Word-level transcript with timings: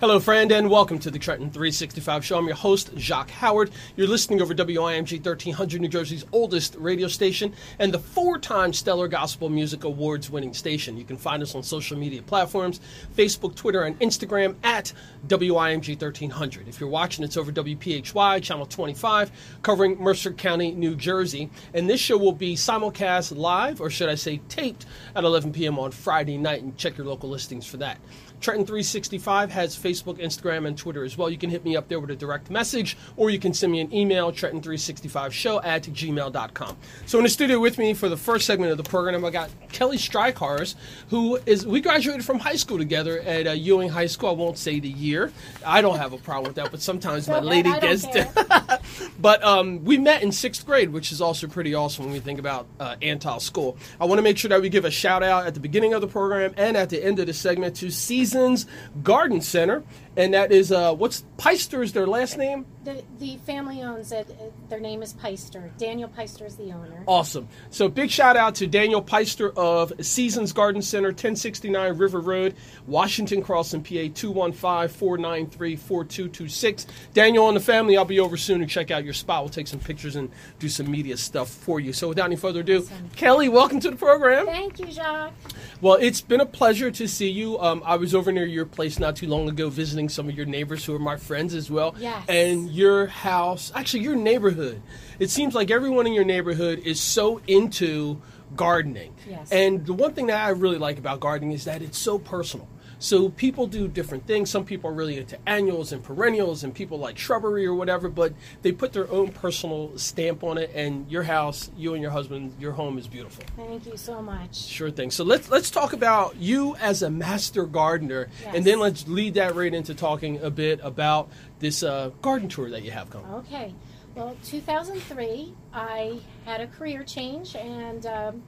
Hello, 0.00 0.18
friend, 0.18 0.50
and 0.50 0.70
welcome 0.70 0.98
to 0.98 1.10
the 1.10 1.18
Trenton 1.18 1.50
365 1.50 2.24
Show. 2.24 2.38
I'm 2.38 2.46
your 2.46 2.56
host, 2.56 2.90
Jacques 2.96 3.28
Howard. 3.28 3.70
You're 3.96 4.06
listening 4.06 4.40
over 4.40 4.54
WIMG 4.54 5.22
1300, 5.22 5.78
New 5.78 5.88
Jersey's 5.88 6.24
oldest 6.32 6.74
radio 6.76 7.06
station, 7.06 7.52
and 7.78 7.92
the 7.92 7.98
four 7.98 8.38
time 8.38 8.72
Stellar 8.72 9.08
Gospel 9.08 9.50
Music 9.50 9.84
Awards 9.84 10.30
winning 10.30 10.54
station. 10.54 10.96
You 10.96 11.04
can 11.04 11.18
find 11.18 11.42
us 11.42 11.54
on 11.54 11.62
social 11.62 11.98
media 11.98 12.22
platforms 12.22 12.80
Facebook, 13.14 13.54
Twitter, 13.54 13.82
and 13.82 14.00
Instagram 14.00 14.56
at 14.64 14.90
WIMG 15.26 16.00
1300. 16.00 16.66
If 16.66 16.80
you're 16.80 16.88
watching, 16.88 17.22
it's 17.22 17.36
over 17.36 17.52
WPHY, 17.52 18.42
Channel 18.42 18.64
25, 18.64 19.30
covering 19.60 20.00
Mercer 20.00 20.32
County, 20.32 20.72
New 20.72 20.96
Jersey. 20.96 21.50
And 21.74 21.90
this 21.90 22.00
show 22.00 22.16
will 22.16 22.32
be 22.32 22.56
simulcast 22.56 23.36
live, 23.36 23.82
or 23.82 23.90
should 23.90 24.08
I 24.08 24.14
say 24.14 24.40
taped, 24.48 24.86
at 25.14 25.24
11 25.24 25.52
p.m. 25.52 25.78
on 25.78 25.90
Friday 25.90 26.38
night, 26.38 26.62
and 26.62 26.74
check 26.78 26.96
your 26.96 27.06
local 27.06 27.28
listings 27.28 27.66
for 27.66 27.76
that. 27.76 27.98
Trenton 28.40 28.64
365 28.64 29.50
has 29.50 29.76
Facebook, 29.76 30.18
Instagram, 30.18 30.66
and 30.66 30.76
Twitter 30.76 31.04
as 31.04 31.18
well. 31.18 31.28
You 31.28 31.36
can 31.36 31.50
hit 31.50 31.62
me 31.62 31.76
up 31.76 31.88
there 31.88 32.00
with 32.00 32.10
a 32.10 32.16
direct 32.16 32.50
message, 32.50 32.96
or 33.16 33.28
you 33.28 33.38
can 33.38 33.52
send 33.52 33.70
me 33.70 33.80
an 33.80 33.92
email, 33.92 34.32
Trenton365show 34.32 35.62
at 35.62 35.82
gmail.com. 35.82 36.76
So 37.04 37.18
in 37.18 37.24
the 37.24 37.30
studio 37.30 37.60
with 37.60 37.76
me 37.76 37.92
for 37.92 38.08
the 38.08 38.16
first 38.16 38.46
segment 38.46 38.72
of 38.72 38.78
the 38.78 38.84
program, 38.84 39.24
I 39.24 39.30
got 39.30 39.50
Kelly 39.72 39.98
Strycharz, 39.98 40.74
who 41.10 41.38
is, 41.44 41.66
we 41.66 41.82
graduated 41.82 42.24
from 42.24 42.38
high 42.38 42.56
school 42.56 42.78
together 42.78 43.20
at 43.20 43.46
uh, 43.46 43.50
Ewing 43.50 43.90
High 43.90 44.06
School. 44.06 44.30
I 44.30 44.32
won't 44.32 44.56
say 44.56 44.80
the 44.80 44.88
year. 44.88 45.32
I 45.64 45.82
don't 45.82 45.98
have 45.98 46.14
a 46.14 46.18
problem 46.18 46.48
with 46.48 46.56
that, 46.56 46.70
but 46.70 46.80
sometimes 46.80 47.28
my 47.28 47.40
lady 47.40 47.70
gets 47.80 48.06
to. 48.06 48.80
but 49.20 49.44
um, 49.44 49.84
we 49.84 49.98
met 49.98 50.22
in 50.22 50.32
sixth 50.32 50.64
grade, 50.64 50.90
which 50.90 51.12
is 51.12 51.20
also 51.20 51.46
pretty 51.46 51.74
awesome 51.74 52.06
when 52.06 52.14
we 52.14 52.20
think 52.20 52.38
about 52.38 52.66
uh, 52.78 52.96
Antheil 53.02 53.40
School. 53.40 53.76
I 54.00 54.06
want 54.06 54.18
to 54.18 54.22
make 54.22 54.38
sure 54.38 54.48
that 54.48 54.62
we 54.62 54.70
give 54.70 54.86
a 54.86 54.90
shout 54.90 55.22
out 55.22 55.46
at 55.46 55.52
the 55.52 55.60
beginning 55.60 55.92
of 55.92 56.00
the 56.00 56.08
program 56.08 56.54
and 56.56 56.76
at 56.76 56.88
the 56.88 57.04
end 57.04 57.18
of 57.18 57.26
the 57.26 57.34
segment 57.34 57.76
to 57.76 57.90
Season 57.90 58.29
Seasons 58.30 58.66
Garden 59.02 59.40
Center, 59.40 59.82
and 60.20 60.34
that 60.34 60.52
is 60.52 60.70
uh, 60.70 60.94
what's 60.94 61.24
Peister 61.38 61.82
is 61.82 61.94
their 61.94 62.06
last 62.06 62.36
name. 62.36 62.66
The, 62.84 63.02
the 63.18 63.38
family 63.38 63.82
owns 63.82 64.12
it. 64.12 64.30
Their 64.68 64.80
name 64.80 65.02
is 65.02 65.14
Peister. 65.14 65.72
Daniel 65.78 66.10
Peister 66.10 66.44
is 66.44 66.56
the 66.56 66.72
owner. 66.72 67.02
Awesome. 67.06 67.48
So 67.70 67.88
big 67.88 68.10
shout 68.10 68.36
out 68.36 68.54
to 68.56 68.66
Daniel 68.66 69.00
Peister 69.00 69.50
of 69.56 69.94
Seasons 70.04 70.52
Garden 70.52 70.82
Center, 70.82 71.08
1069 71.08 71.96
River 71.96 72.20
Road, 72.20 72.54
Washington 72.86 73.40
Crossing, 73.42 73.82
PA 73.82 73.88
215-493-4226. 73.88 76.84
Daniel 77.14 77.48
and 77.48 77.56
the 77.56 77.60
family, 77.60 77.96
I'll 77.96 78.04
be 78.04 78.20
over 78.20 78.36
soon 78.36 78.60
to 78.60 78.66
check 78.66 78.90
out 78.90 79.04
your 79.04 79.14
spot. 79.14 79.42
We'll 79.42 79.50
take 79.50 79.68
some 79.68 79.80
pictures 79.80 80.16
and 80.16 80.30
do 80.58 80.68
some 80.68 80.90
media 80.90 81.16
stuff 81.16 81.48
for 81.48 81.80
you. 81.80 81.94
So 81.94 82.08
without 82.08 82.26
any 82.26 82.36
further 82.36 82.60
ado, 82.60 82.80
awesome. 82.80 83.08
Kelly, 83.16 83.48
welcome 83.48 83.80
to 83.80 83.90
the 83.90 83.96
program. 83.96 84.44
Thank 84.44 84.80
you, 84.80 84.90
Jacques. 84.90 85.32
Well, 85.80 85.94
it's 85.94 86.20
been 86.20 86.42
a 86.42 86.46
pleasure 86.46 86.90
to 86.90 87.08
see 87.08 87.30
you. 87.30 87.58
Um, 87.58 87.82
I 87.86 87.96
was 87.96 88.14
over 88.14 88.30
near 88.30 88.44
your 88.44 88.66
place 88.66 88.98
not 88.98 89.16
too 89.16 89.26
long 89.26 89.48
ago 89.48 89.70
visiting 89.70 90.09
some 90.10 90.28
of 90.28 90.34
your 90.34 90.46
neighbors 90.46 90.84
who 90.84 90.94
are 90.94 91.00
my 91.00 91.16
friends 91.16 91.54
as 91.54 91.70
well. 91.70 91.94
Yes. 91.98 92.24
And 92.28 92.70
your 92.70 93.06
house, 93.06 93.72
actually 93.74 94.02
your 94.02 94.16
neighborhood. 94.16 94.82
It 95.18 95.30
seems 95.30 95.54
like 95.54 95.70
everyone 95.70 96.06
in 96.06 96.12
your 96.12 96.24
neighborhood 96.24 96.80
is 96.80 97.00
so 97.00 97.40
into 97.46 98.20
gardening. 98.56 99.14
Yes. 99.28 99.50
And 99.52 99.86
the 99.86 99.92
one 99.92 100.12
thing 100.14 100.26
that 100.26 100.44
I 100.44 100.50
really 100.50 100.78
like 100.78 100.98
about 100.98 101.20
gardening 101.20 101.52
is 101.52 101.64
that 101.64 101.82
it's 101.82 101.98
so 101.98 102.18
personal. 102.18 102.68
So 103.00 103.30
people 103.30 103.66
do 103.66 103.88
different 103.88 104.26
things. 104.26 104.50
Some 104.50 104.64
people 104.64 104.90
are 104.90 104.92
really 104.92 105.18
into 105.18 105.38
annuals 105.48 105.90
and 105.90 106.04
perennials, 106.04 106.62
and 106.62 106.74
people 106.74 106.98
like 106.98 107.18
shrubbery 107.18 107.66
or 107.66 107.74
whatever. 107.74 108.08
But 108.08 108.34
they 108.62 108.72
put 108.72 108.92
their 108.92 109.10
own 109.10 109.32
personal 109.32 109.96
stamp 109.96 110.44
on 110.44 110.58
it. 110.58 110.70
And 110.74 111.10
your 111.10 111.22
house, 111.22 111.70
you 111.76 111.94
and 111.94 112.02
your 112.02 112.10
husband, 112.12 112.54
your 112.60 112.72
home 112.72 112.98
is 112.98 113.08
beautiful. 113.08 113.42
Thank 113.56 113.86
you 113.86 113.96
so 113.96 114.20
much. 114.20 114.54
Sure 114.54 114.90
thing. 114.90 115.10
So 115.10 115.24
let's 115.24 115.50
let's 115.50 115.70
talk 115.70 115.94
about 115.94 116.36
you 116.36 116.76
as 116.76 117.02
a 117.02 117.10
master 117.10 117.64
gardener, 117.64 118.28
yes. 118.42 118.54
and 118.54 118.64
then 118.64 118.78
let's 118.78 119.08
lead 119.08 119.34
that 119.34 119.54
right 119.54 119.72
into 119.72 119.94
talking 119.94 120.40
a 120.42 120.50
bit 120.50 120.78
about 120.82 121.30
this 121.58 121.82
uh, 121.82 122.10
garden 122.20 122.48
tour 122.48 122.70
that 122.70 122.82
you 122.82 122.90
have 122.90 123.08
coming. 123.10 123.32
Okay. 123.32 123.74
Well, 124.14 124.36
2003, 124.44 125.54
I 125.72 126.18
had 126.44 126.60
a 126.60 126.66
career 126.66 127.04
change, 127.04 127.54
and 127.56 128.04
um, 128.06 128.42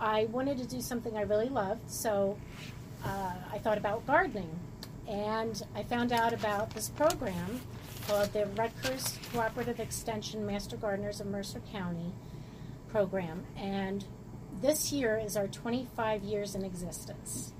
I 0.00 0.26
wanted 0.26 0.58
to 0.58 0.66
do 0.66 0.80
something 0.80 1.16
I 1.16 1.22
really 1.22 1.48
loved. 1.48 1.88
So 1.88 2.36
uh, 3.08 3.32
I 3.52 3.58
thought 3.58 3.78
about 3.78 4.06
gardening. 4.06 4.50
And 5.08 5.62
I 5.74 5.82
found 5.82 6.12
out 6.12 6.32
about 6.32 6.70
this 6.70 6.90
program 6.90 7.62
called 8.06 8.32
the 8.32 8.46
Rutgers 8.56 9.18
Cooperative 9.32 9.80
Extension 9.80 10.46
Master 10.46 10.76
Gardeners 10.76 11.20
of 11.20 11.26
Mercer 11.26 11.62
County 11.72 12.12
program. 12.88 13.44
And 13.56 14.04
this 14.60 14.92
year 14.92 15.18
is 15.18 15.36
our 15.36 15.46
25 15.46 16.22
years 16.22 16.54
in 16.54 16.64
existence. 16.64 17.52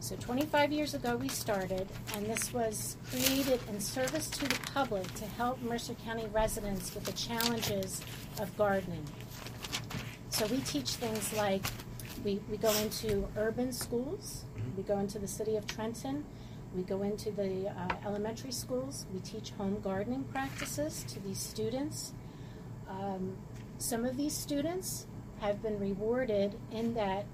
So 0.00 0.16
25 0.16 0.72
years 0.72 0.94
ago 0.94 1.16
we 1.16 1.28
started, 1.28 1.88
and 2.14 2.26
this 2.26 2.52
was 2.52 2.96
created 3.10 3.60
in 3.68 3.80
service 3.80 4.28
to 4.30 4.46
the 4.46 4.58
public 4.72 5.12
to 5.14 5.24
help 5.24 5.60
Mercer 5.62 5.94
County 5.94 6.26
residents 6.32 6.94
with 6.94 7.04
the 7.04 7.12
challenges 7.12 8.02
of 8.40 8.54
gardening. 8.56 9.04
So 10.30 10.46
we 10.46 10.58
teach 10.58 10.90
things 10.90 11.32
like 11.34 11.64
we, 12.24 12.40
we 12.50 12.56
go 12.56 12.72
into 12.76 13.26
urban 13.36 13.72
schools, 13.72 14.44
we 14.76 14.82
go 14.82 14.98
into 14.98 15.18
the 15.18 15.28
city 15.28 15.56
of 15.56 15.66
Trenton. 15.66 16.24
We 16.74 16.82
go 16.82 17.02
into 17.02 17.30
the 17.30 17.68
uh, 17.68 17.94
elementary 18.04 18.52
schools. 18.52 19.06
We 19.12 19.20
teach 19.20 19.50
home 19.52 19.80
gardening 19.82 20.24
practices 20.24 21.04
to 21.08 21.20
these 21.20 21.38
students. 21.38 22.12
Um, 22.88 23.36
some 23.78 24.04
of 24.04 24.16
these 24.16 24.34
students 24.34 25.06
have 25.40 25.62
been 25.62 25.78
rewarded 25.78 26.58
in 26.70 26.94
that 26.94 27.26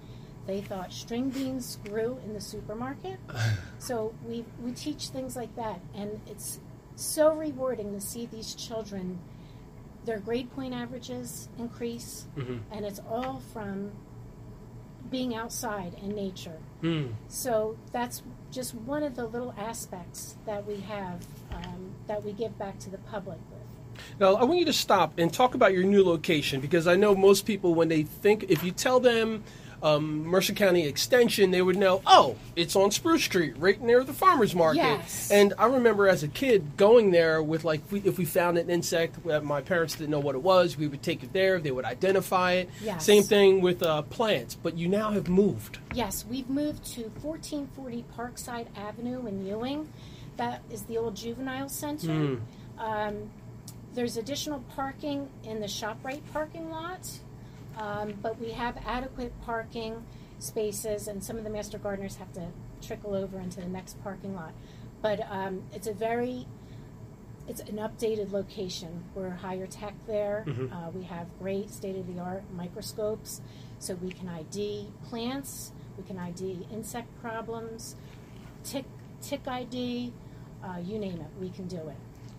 they 0.47 0.61
thought 0.61 0.93
string 0.93 1.31
beans 1.31 1.79
grew 1.89 2.19
in 2.25 2.35
the 2.35 2.41
supermarket. 2.41 3.19
so 3.79 4.15
we, 4.27 4.45
we 4.63 4.73
teach 4.73 5.09
things 5.09 5.37
like 5.37 5.55
that. 5.57 5.81
And 5.95 6.21
it's 6.27 6.59
so 6.97 7.35
rewarding 7.35 7.93
to 7.95 8.01
see 8.01 8.27
these 8.27 8.55
children, 8.55 9.21
their 10.05 10.19
grade 10.19 10.53
point 10.55 10.75
averages 10.75 11.49
increase. 11.59 12.27
Mm-hmm. 12.37 12.59
And 12.73 12.85
it's 12.85 13.01
all 13.09 13.41
from 13.53 13.93
being 15.13 15.37
outside 15.37 15.95
in 16.03 16.17
nature. 16.17 16.59
Mm. 16.83 17.13
So 17.29 17.77
that's 17.93 18.23
just 18.51 18.75
one 18.75 19.05
of 19.05 19.15
the 19.15 19.27
little 19.27 19.55
aspects 19.57 20.37
that 20.47 20.67
we 20.67 20.81
have 20.81 21.25
um, 21.53 21.93
that 22.09 22.25
we 22.25 22.33
give 22.33 22.59
back 22.59 22.81
to 22.81 22.91
the 22.91 22.99
public 22.99 23.39
with. 23.51 23.61
Now, 24.19 24.35
I 24.35 24.45
want 24.45 24.59
you 24.59 24.65
to 24.65 24.73
stop 24.73 25.13
and 25.19 25.33
talk 25.33 25.55
about 25.55 25.73
your 25.73 25.85
new 25.85 26.03
location 26.03 26.61
because 26.61 26.87
I 26.87 26.97
know 26.97 27.15
most 27.15 27.47
people, 27.47 27.75
when 27.75 27.89
they 27.89 28.03
think, 28.03 28.47
if 28.49 28.65
you 28.65 28.73
tell 28.73 28.99
them 28.99 29.45
um, 29.83 30.25
Mercer 30.25 30.53
County 30.53 30.87
Extension, 30.87 31.51
they 31.51 31.63
would 31.63 31.77
know, 31.77 32.03
oh, 32.07 32.37
it's 32.55 32.77
on 32.77 32.91
Spruce 32.91 33.25
Street, 33.25 33.55
right 33.59 33.81
near 33.81 34.05
the 34.05 34.13
farmer's 34.13 34.55
market. 34.55 34.79
Yes. 34.79 35.31
And 35.31 35.53
I 35.59 35.67
remember 35.67 36.09
as 36.09 36.23
a 36.23 36.29
kid 36.29 36.77
going 36.77 37.11
there 37.11 37.43
with, 37.43 37.65
like, 37.65 37.81
we, 37.91 38.01
if 38.01 38.17
we 38.17 38.25
found 38.25 38.59
an 38.59 38.71
insect 38.71 39.23
that 39.25 39.45
my 39.45 39.61
parents 39.61 39.97
didn't 39.97 40.11
know 40.11 40.21
what 40.21 40.35
it 40.35 40.43
was, 40.43 40.77
we 40.77 40.87
would 40.87 41.03
take 41.03 41.23
it 41.23 41.33
there, 41.33 41.59
they 41.59 41.73
would 41.73 41.85
identify 41.85 42.53
it. 42.53 42.71
Yes. 42.83 43.05
Same 43.05 43.25
thing 43.25 43.61
with 43.61 43.83
uh, 43.83 44.03
plants, 44.03 44.55
but 44.55 44.79
you 44.79 44.89
now 44.89 45.11
have 45.11 45.29
moved. 45.29 45.79
Yes, 45.95 46.25
we've 46.29 46.49
moved 46.49 46.85
to 46.95 47.03
1440 47.23 48.05
Parkside 48.17 48.67
Avenue 48.77 49.27
in 49.27 49.45
Ewing. 49.45 49.93
That 50.37 50.63
is 50.71 50.83
the 50.85 50.97
old 50.97 51.17
juvenile 51.17 51.69
center. 51.69 52.09
Mm. 52.09 52.41
Um, 52.79 53.31
there's 53.95 54.17
additional 54.17 54.61
parking 54.75 55.29
in 55.45 55.61
the 55.61 55.67
ShopRite 55.67 56.23
parking 56.33 56.71
lot. 56.71 57.09
Um, 57.77 58.15
but 58.21 58.39
we 58.41 58.51
have 58.53 58.77
adequate 58.87 59.33
parking 59.43 60.05
spaces, 60.39 61.09
and 61.09 61.23
some 61.23 61.37
of 61.37 61.45
the 61.45 61.51
master 61.51 61.79
gardeners 61.79 62.17
have 62.17 62.33
to 62.35 62.49
trickle 62.81 63.15
over 63.15 63.39
into 63.41 63.61
the 63.61 63.69
next 63.69 64.03
parking 64.03 64.35
lot. 64.35 64.53
But 65.01 65.21
um, 65.31 65.63
it's 65.73 65.87
a 65.87 65.93
very 65.93 66.47
it's 67.49 67.61
an 67.61 67.77
updated 67.77 68.33
location. 68.33 69.05
We're 69.15 69.31
higher 69.31 69.67
tech 69.67 69.95
there. 70.07 70.45
Mm-hmm. 70.47 70.73
Uh, 70.73 70.91
we 70.91 71.05
have 71.05 71.27
great 71.41 71.71
state 71.71 71.97
of 71.97 72.07
the 72.13 72.21
art 72.21 72.45
microscopes, 72.55 73.41
so 73.79 73.95
we 73.95 74.11
can 74.11 74.29
ID 74.29 74.89
plants, 75.09 75.73
we 75.97 76.05
can 76.05 76.19
ID 76.19 76.67
insect 76.73 77.09
problems, 77.21 77.97
tick 78.65 78.85
tick 79.21 79.47
ID, 79.47 80.13
uh, 80.65 80.79
you 80.79 80.99
name 80.99 81.21
it, 81.21 81.41
we 81.41 81.51
can 81.51 81.67
do 81.67 81.77
it. 81.77 81.97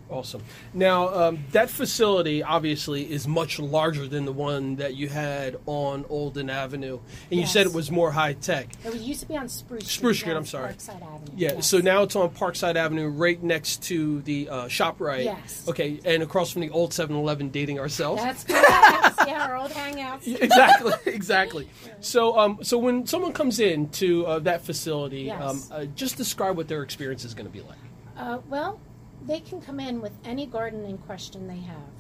Awesome. 0.10 0.44
Now, 0.74 1.10
um, 1.14 1.44
that 1.52 1.70
facility 1.70 2.44
obviously 2.44 3.12
is 3.12 3.28
much 3.28 3.58
larger 3.58 4.08
than 4.08 4.26
the 4.26 4.32
one 4.32 4.76
that 4.76 4.96
you 4.96 5.10
had 5.10 5.58
on 5.66 6.06
Olden 6.10 6.50
Avenue, 6.50 7.00
and 7.32 7.40
yes. 7.40 7.40
you 7.40 7.46
said 7.48 7.66
it 7.66 7.74
was 7.74 7.90
more 7.90 8.12
high 8.12 8.34
tech. 8.34 8.68
It 8.84 8.94
used 8.96 9.22
to 9.22 9.28
be 9.28 9.38
on 9.38 9.50
Spruce 9.50 9.86
Street. 9.86 9.92
Spruce 9.92 10.20
Street. 10.20 10.36
I'm 10.36 10.46
sorry. 10.46 10.74
Parkside 10.74 11.02
Avenue. 11.02 11.34
Yeah. 11.36 11.54
Yes. 11.56 11.68
So 11.68 11.80
now 11.80 12.04
it's 12.04 12.16
on 12.16 12.30
Parkside 12.30 12.76
Avenue, 12.76 13.08
right 13.08 13.42
next 13.42 13.84
to 13.84 14.22
the 14.22 14.50
uh, 14.50 14.66
Shoprite. 14.66 15.26
Yes. 15.26 15.66
Okay, 15.68 16.00
and 16.06 16.22
across 16.22 16.52
from 16.52 16.62
the 16.62 16.70
old 16.70 16.92
7-Eleven, 16.92 17.50
dating 17.50 17.80
ourselves. 17.80 18.22
That's 18.22 18.44
correct. 18.44 19.16
yeah, 19.28 19.48
our 19.48 19.58
old 19.58 19.72
hangouts. 19.72 20.28
exactly. 20.42 20.94
Exactly. 21.06 21.70
So, 22.04 22.38
um, 22.38 22.60
so 22.62 22.78
when 22.78 23.08
someone 23.08 23.32
comes 23.32 23.62
in 23.62 23.88
to 23.92 24.26
uh, 24.26 24.40
that 24.40 24.66
facility, 24.66 25.22
yes. 25.22 25.42
um, 25.42 25.64
uh, 25.72 25.86
just 25.96 26.18
describe 26.18 26.58
what 26.58 26.68
their 26.68 26.84
experience 26.84 27.24
is 27.24 27.34
going 27.34 27.46
to 27.46 27.52
be 27.52 27.62
like. 27.62 27.78
Uh, 28.18 28.40
well 28.50 28.78
they 29.26 29.40
can 29.40 29.62
come 29.62 29.80
in 29.80 30.02
with 30.02 30.14
any 30.26 30.46
gardening 30.46 30.98
question 30.98 31.48
they 31.48 31.60
have. 31.60 31.94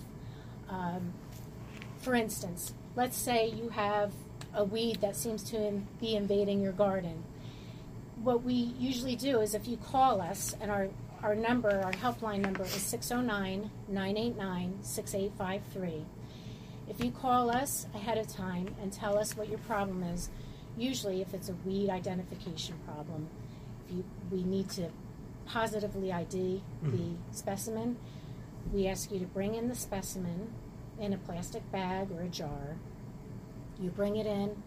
Um, 0.69 1.13
for 1.99 2.15
instance, 2.15 2.73
let's 2.95 3.17
say 3.17 3.47
you 3.47 3.69
have 3.69 4.11
a 4.53 4.63
weed 4.63 5.01
that 5.01 5.15
seems 5.15 5.43
to 5.51 5.81
be 5.99 6.15
invading 6.15 6.61
your 6.61 6.73
garden. 6.73 7.23
what 8.21 8.43
we 8.43 8.53
usually 8.79 9.15
do 9.15 9.41
is 9.41 9.53
if 9.53 9.67
you 9.67 9.77
call 9.77 10.21
us, 10.21 10.55
and 10.61 10.71
our, 10.71 10.87
our 11.21 11.35
number, 11.35 11.81
our 11.83 11.91
helpline 11.93 12.39
number 12.39 12.63
is 12.63 12.69
609 12.71 13.69
989 13.87 14.79
6853. 14.81 16.05
If 16.87 17.03
you 17.03 17.11
call 17.11 17.49
us 17.49 17.87
ahead 17.93 18.17
of 18.17 18.27
time 18.27 18.75
and 18.81 18.91
tell 18.93 19.17
us 19.17 19.35
what 19.35 19.49
your 19.49 19.59
problem 19.59 20.03
is, 20.03 20.29
usually 20.77 21.21
if 21.21 21.33
it's 21.33 21.49
a 21.49 21.55
weed 21.65 21.89
identification 21.89 22.75
problem, 22.85 23.27
you, 23.89 24.03
we 24.31 24.43
need 24.43 24.69
to 24.71 24.89
positively 25.45 26.11
ID 26.11 26.61
the 26.81 27.11
specimen, 27.31 27.97
we 28.73 28.87
ask 28.87 29.11
you 29.11 29.19
to 29.19 29.25
bring 29.25 29.55
in 29.55 29.67
the 29.69 29.75
specimen 29.75 30.53
in 30.99 31.13
a 31.13 31.17
plastic 31.17 31.69
bag 31.71 32.09
or 32.11 32.21
a 32.21 32.27
jar. 32.27 32.75
You 33.79 33.89
bring 33.89 34.15
it 34.15 34.25
in. 34.25 34.61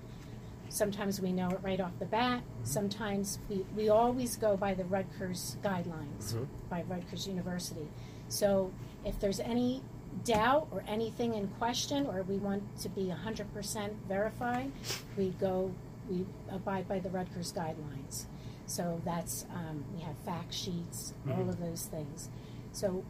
Sometimes 0.69 1.21
we 1.21 1.33
know 1.33 1.49
it 1.51 1.61
right 1.63 1.81
off 1.81 1.93
the 1.99 2.07
bat. 2.07 2.43
Sometimes 2.65 3.39
we, 3.49 3.65
we 3.77 3.89
always 3.89 4.37
go 4.37 4.57
by 4.57 4.75
the 4.75 4.85
Rutgers 4.85 5.57
guidelines, 5.63 6.35
Mhm. 6.35 6.47
by 6.69 6.83
Rutgers 6.89 7.27
University. 7.29 7.89
So 8.29 8.73
if 9.05 9.19
there's 9.21 9.39
any 9.41 9.83
doubt 10.25 10.67
or 10.73 10.83
anything 10.89 11.35
in 11.35 11.47
question, 11.59 12.07
or 12.07 12.23
we 12.23 12.37
want 12.39 12.63
to 12.81 12.89
be 12.89 13.11
100% 13.11 13.93
verified, 14.09 14.73
we 15.17 15.31
go, 15.41 15.71
we 16.11 16.27
abide 16.51 16.89
by 16.89 16.99
the 16.99 17.11
Rutgers 17.11 17.53
guidelines. 17.53 18.25
So 18.67 19.01
that's, 19.05 19.47
um, 19.55 19.85
we 19.95 20.01
have 20.03 20.17
fact 20.19 20.53
sheets, 20.53 21.15
all 21.29 21.37
Mhm. 21.37 21.49
of 21.49 21.59
those 21.61 21.87
things. 21.87 22.29
So 22.73 23.05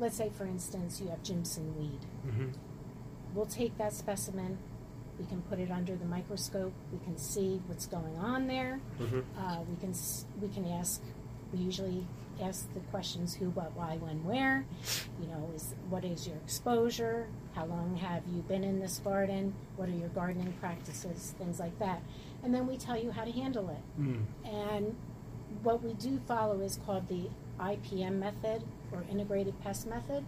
let's 0.00 0.16
say, 0.16 0.30
for 0.30 0.44
instance, 0.46 1.00
you 1.00 1.08
have 1.08 1.22
Jimson 1.22 1.76
weed. 1.78 2.00
Mm-hmm. 2.26 2.48
We'll 3.34 3.46
take 3.46 3.76
that 3.78 3.92
specimen, 3.92 4.58
we 5.18 5.26
can 5.26 5.42
put 5.42 5.58
it 5.58 5.70
under 5.70 5.94
the 5.94 6.04
microscope, 6.06 6.72
we 6.92 6.98
can 7.00 7.16
see 7.18 7.60
what's 7.66 7.86
going 7.86 8.16
on 8.16 8.46
there. 8.46 8.80
Mm-hmm. 8.98 9.20
Uh, 9.38 9.60
we 9.62 9.76
can 9.76 9.94
we 10.40 10.48
can 10.48 10.66
ask. 10.66 11.02
We 11.52 11.58
usually 11.60 12.06
ask 12.40 12.72
the 12.74 12.80
questions 12.80 13.34
who, 13.34 13.50
what, 13.50 13.72
why, 13.74 13.96
when, 13.98 14.24
where. 14.24 14.64
You 15.20 15.28
know, 15.28 15.50
is 15.54 15.74
what 15.88 16.04
is 16.04 16.26
your 16.26 16.36
exposure? 16.36 17.28
How 17.54 17.66
long 17.66 17.96
have 17.96 18.22
you 18.32 18.42
been 18.42 18.64
in 18.64 18.80
this 18.80 18.98
garden? 18.98 19.54
What 19.76 19.88
are 19.88 19.92
your 19.92 20.08
gardening 20.10 20.52
practices? 20.60 21.34
Things 21.38 21.60
like 21.60 21.78
that, 21.78 22.02
and 22.42 22.54
then 22.54 22.66
we 22.66 22.76
tell 22.76 22.96
you 22.96 23.10
how 23.10 23.24
to 23.24 23.32
handle 23.32 23.68
it. 23.68 24.00
Mm. 24.00 24.24
And 24.44 24.96
what 25.62 25.82
we 25.82 25.94
do 25.94 26.20
follow 26.26 26.60
is 26.60 26.78
called 26.84 27.08
the 27.08 27.28
IPM 27.60 28.18
method 28.18 28.62
or 28.90 29.04
integrated 29.10 29.60
pest 29.62 29.86
method. 29.86 30.24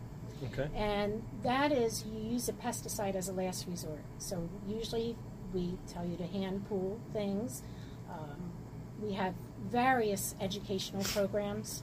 Okay. 0.53 0.69
And 0.75 1.23
that 1.43 1.73
is 1.73 2.05
you 2.05 2.33
use 2.33 2.49
a 2.49 2.53
pesticide 2.53 3.15
as 3.15 3.29
a 3.29 3.33
last 3.33 3.67
resort. 3.69 4.03
So 4.19 4.49
usually 4.69 5.17
we 5.53 5.79
tell 5.87 6.05
you 6.05 6.17
to 6.17 6.27
hand 6.27 6.69
pull 6.69 7.01
things. 7.13 7.63
Um, 8.11 8.53
we 9.01 9.13
have 9.15 9.35
various 9.71 10.35
educational 10.41 11.03
programs 11.05 11.83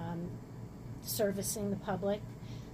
um, 0.00 0.30
servicing 1.02 1.70
the 1.70 1.76
public. 1.76 2.20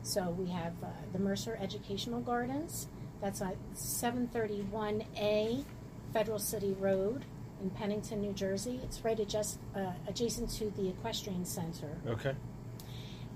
So 0.03 0.31
we 0.31 0.51
have 0.51 0.73
uh, 0.83 0.89
the 1.13 1.19
Mercer 1.19 1.59
Educational 1.61 2.21
Gardens. 2.21 2.87
That's 3.21 3.43
at 3.43 3.57
731A 3.75 5.65
Federal 6.13 6.39
City 6.39 6.75
Road 6.79 7.25
in 7.63 7.71
Pennington, 7.71 8.21
New 8.21 8.33
Jersey. 8.33 8.79
It's 8.85 9.05
right 9.05 9.19
adjust, 9.19 9.59
uh, 9.75 9.93
adjacent 10.07 10.51
to 10.51 10.71
the 10.71 10.89
Equestrian 10.91 11.45
Center 11.45 11.89
Okay. 12.07 12.35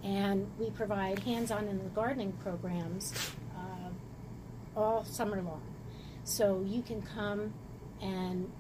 and 0.05 0.47
we 0.59 0.71
provide 0.71 1.19
hands-on 1.21 1.67
in 1.69 1.79
the 1.79 1.89
gardening 1.91 2.33
programs 2.33 3.13
uh, 3.57 3.89
all 4.79 5.05
summer 5.05 5.41
long. 5.43 5.63
So 6.25 6.63
you 6.67 6.83
can 6.83 7.03
come 7.03 7.53
and 8.03 8.51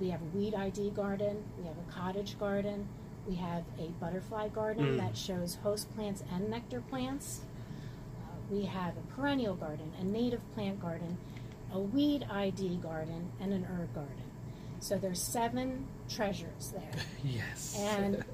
we 0.00 0.10
have 0.10 0.20
a 0.22 0.36
weed 0.36 0.54
ID 0.54 0.90
garden, 0.90 1.42
we 1.58 1.66
have 1.66 1.76
a 1.76 1.92
cottage 1.92 2.38
garden, 2.38 2.86
we 3.28 3.34
have 3.36 3.64
a 3.78 3.88
butterfly 4.00 4.48
garden 4.48 4.84
Mm. 4.94 4.98
that 4.98 5.16
shows 5.16 5.56
host 5.56 5.92
plants 5.94 6.22
and 6.32 6.48
nectar 6.50 6.80
plants. 6.80 7.40
Uh, 8.20 8.36
we 8.50 8.64
have 8.66 8.96
a 8.96 9.00
perennial 9.14 9.54
garden, 9.54 9.92
a 10.00 10.04
native 10.04 10.40
plant 10.54 10.80
garden, 10.80 11.18
a 11.72 11.78
weed 11.80 12.24
ID 12.30 12.76
garden, 12.76 13.30
and 13.40 13.52
an 13.52 13.64
herb 13.64 13.92
garden. 13.94 14.22
So 14.80 14.96
there's 14.98 15.20
seven 15.20 15.86
treasures 16.08 16.72
there. 16.72 17.02
Yes. 17.24 17.76
And 17.80 18.24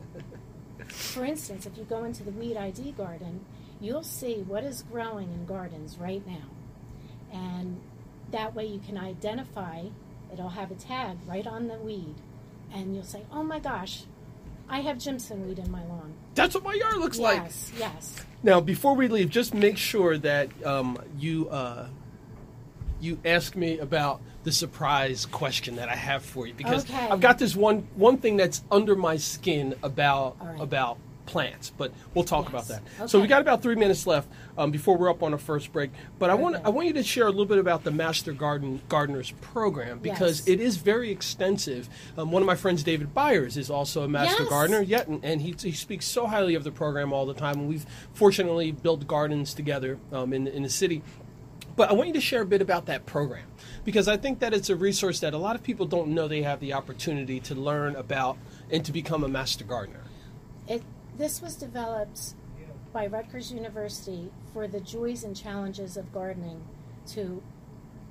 for 0.89 1.25
instance, 1.25 1.65
if 1.67 1.79
you 1.79 1.85
go 1.85 2.05
into 2.05 2.23
the 2.23 2.31
weed 2.33 2.57
ID 2.57 2.93
garden, 2.93 3.45
you'll 3.81 4.03
see 4.05 4.43
what 4.47 4.63
is 4.65 4.83
growing 4.83 5.33
in 5.33 5.47
gardens 5.47 5.97
right 5.99 6.25
now. 6.27 6.49
And 7.33 7.81
that 8.31 8.55
way 8.55 8.67
you 8.67 8.79
can 8.81 8.99
identify, 8.99 9.85
it'll 10.33 10.51
have 10.51 10.71
a 10.71 10.75
tag 10.75 11.17
right 11.27 11.47
on 11.47 11.69
the 11.69 11.77
weed. 11.79 12.17
And 12.73 12.95
you'll 12.95 13.05
say, 13.05 13.23
oh 13.33 13.43
my 13.43 13.59
gosh, 13.59 14.05
I 14.69 14.81
have 14.81 14.99
Jimson 14.99 15.47
weed 15.47 15.59
in 15.59 15.71
my 15.71 15.85
lawn. 15.85 16.15
That's 16.35 16.55
what 16.55 16.65
my 16.65 16.75
yard 16.75 16.97
looks 16.99 17.19
like. 17.19 17.43
yes, 17.43 17.73
yes. 17.79 18.25
Now, 18.43 18.61
before 18.61 18.95
we 18.95 19.09
leave, 19.09 19.29
just 19.31 19.55
make 19.55 19.77
sure 19.77 20.19
that 20.19 20.49
um, 20.65 20.99
you 21.19 21.49
uh, 21.51 21.89
you 23.01 23.19
ask 23.25 23.55
me 23.57 23.79
about 23.79 24.21
the 24.45 24.53
surprise 24.53 25.27
question 25.27 25.77
that 25.77 25.89
I 25.89 25.95
have 25.95 26.25
for 26.25 26.47
you 26.47 26.55
because 26.55 26.85
Okay. 26.85 27.09
I've 27.09 27.21
got 27.21 27.39
this 27.39 27.55
one 27.55 27.87
one 27.95 28.17
thing 28.19 28.37
that's 28.37 28.63
under 28.71 28.97
my 28.97 29.17
skin 29.17 29.75
about 29.83 30.37
All 30.41 30.47
right. 30.49 30.61
about 30.61 30.99
plants, 31.33 31.73
but 31.77 31.93
we'll 32.15 32.25
talk 32.25 32.49
about 32.49 32.67
Yes. 32.69 32.81
that. 32.99 33.11
So 33.11 33.21
we 33.21 33.27
got 33.27 33.41
about 33.41 33.63
three 33.63 33.75
minutes 33.75 34.07
left 34.07 34.29
um, 34.57 34.71
before 34.71 34.97
we're 34.97 35.11
up 35.11 35.23
on 35.23 35.33
our 35.33 35.39
first 35.39 35.73
break. 35.73 35.91
But 36.19 36.31
I 36.31 36.35
want 36.35 36.57
I 36.65 36.69
want 36.69 36.87
you 36.87 36.93
to 36.95 37.03
share 37.03 37.27
a 37.27 37.31
little 37.31 37.47
bit 37.47 37.59
about 37.59 37.83
the 37.85 37.91
Master 37.91 38.33
Garden 38.33 38.81
Gardeners 38.89 39.33
program 39.41 39.99
because 39.99 40.41
Yes. 40.41 40.49
it 40.49 40.61
is 40.61 40.77
very 40.77 41.11
extensive. 41.11 41.89
Um, 42.17 42.31
one 42.31 42.43
of 42.43 42.47
my 42.47 42.55
friends, 42.55 42.83
David 42.83 43.15
Byers, 43.15 43.57
is 43.57 43.71
also 43.71 44.03
a 44.03 44.09
Master 44.09 44.43
Yes. 44.43 44.51
Gardener. 44.51 44.83
Yet, 44.83 45.09
and, 45.09 45.25
and 45.25 45.41
he, 45.41 45.55
he 45.59 45.73
speaks 45.73 46.05
so 46.07 46.27
highly 46.27 46.55
of 46.55 46.63
the 46.65 46.71
program 46.71 47.13
all 47.13 47.27
the 47.27 47.35
time. 47.35 47.59
And 47.61 47.69
we've 47.69 47.87
fortunately 48.13 48.71
built 48.71 49.07
gardens 49.07 49.55
together 49.55 49.99
um, 50.13 50.33
in 50.33 50.47
in 50.47 50.63
the 50.63 50.71
city. 50.71 51.03
But 51.75 51.89
I 51.89 51.95
want 51.95 52.09
you 52.09 52.13
to 52.15 52.21
share 52.21 52.43
a 52.43 52.47
bit 52.47 52.61
about 52.61 52.85
that 52.87 53.07
program 53.07 53.47
because 53.83 54.07
I 54.07 54.19
think 54.19 54.41
that 54.41 54.53
it's 54.53 54.69
a 54.69 54.77
resource 54.77 55.21
that 55.21 55.33
a 55.33 55.39
lot 55.39 55.57
of 55.57 55.63
people 55.63 55.87
don't 55.87 56.09
know 56.09 56.29
they 56.29 56.43
have 56.43 56.61
the 56.61 56.75
opportunity 56.75 57.41
to 57.41 57.55
learn 57.55 57.97
about 57.97 58.37
and 58.71 58.85
to 58.85 58.93
become 58.93 59.25
a 59.25 59.29
master 59.29 59.65
gardener. 59.65 60.03
It, 60.69 60.83
this 61.17 61.41
was 61.43 61.57
developed 61.57 62.35
by 62.93 63.07
Rutgers 63.07 63.51
University 63.51 64.31
for 64.53 64.69
the 64.69 64.81
joys 64.81 65.25
and 65.25 65.35
challenges 65.35 65.97
of 65.97 66.13
gardening 66.13 66.63
to 67.09 67.43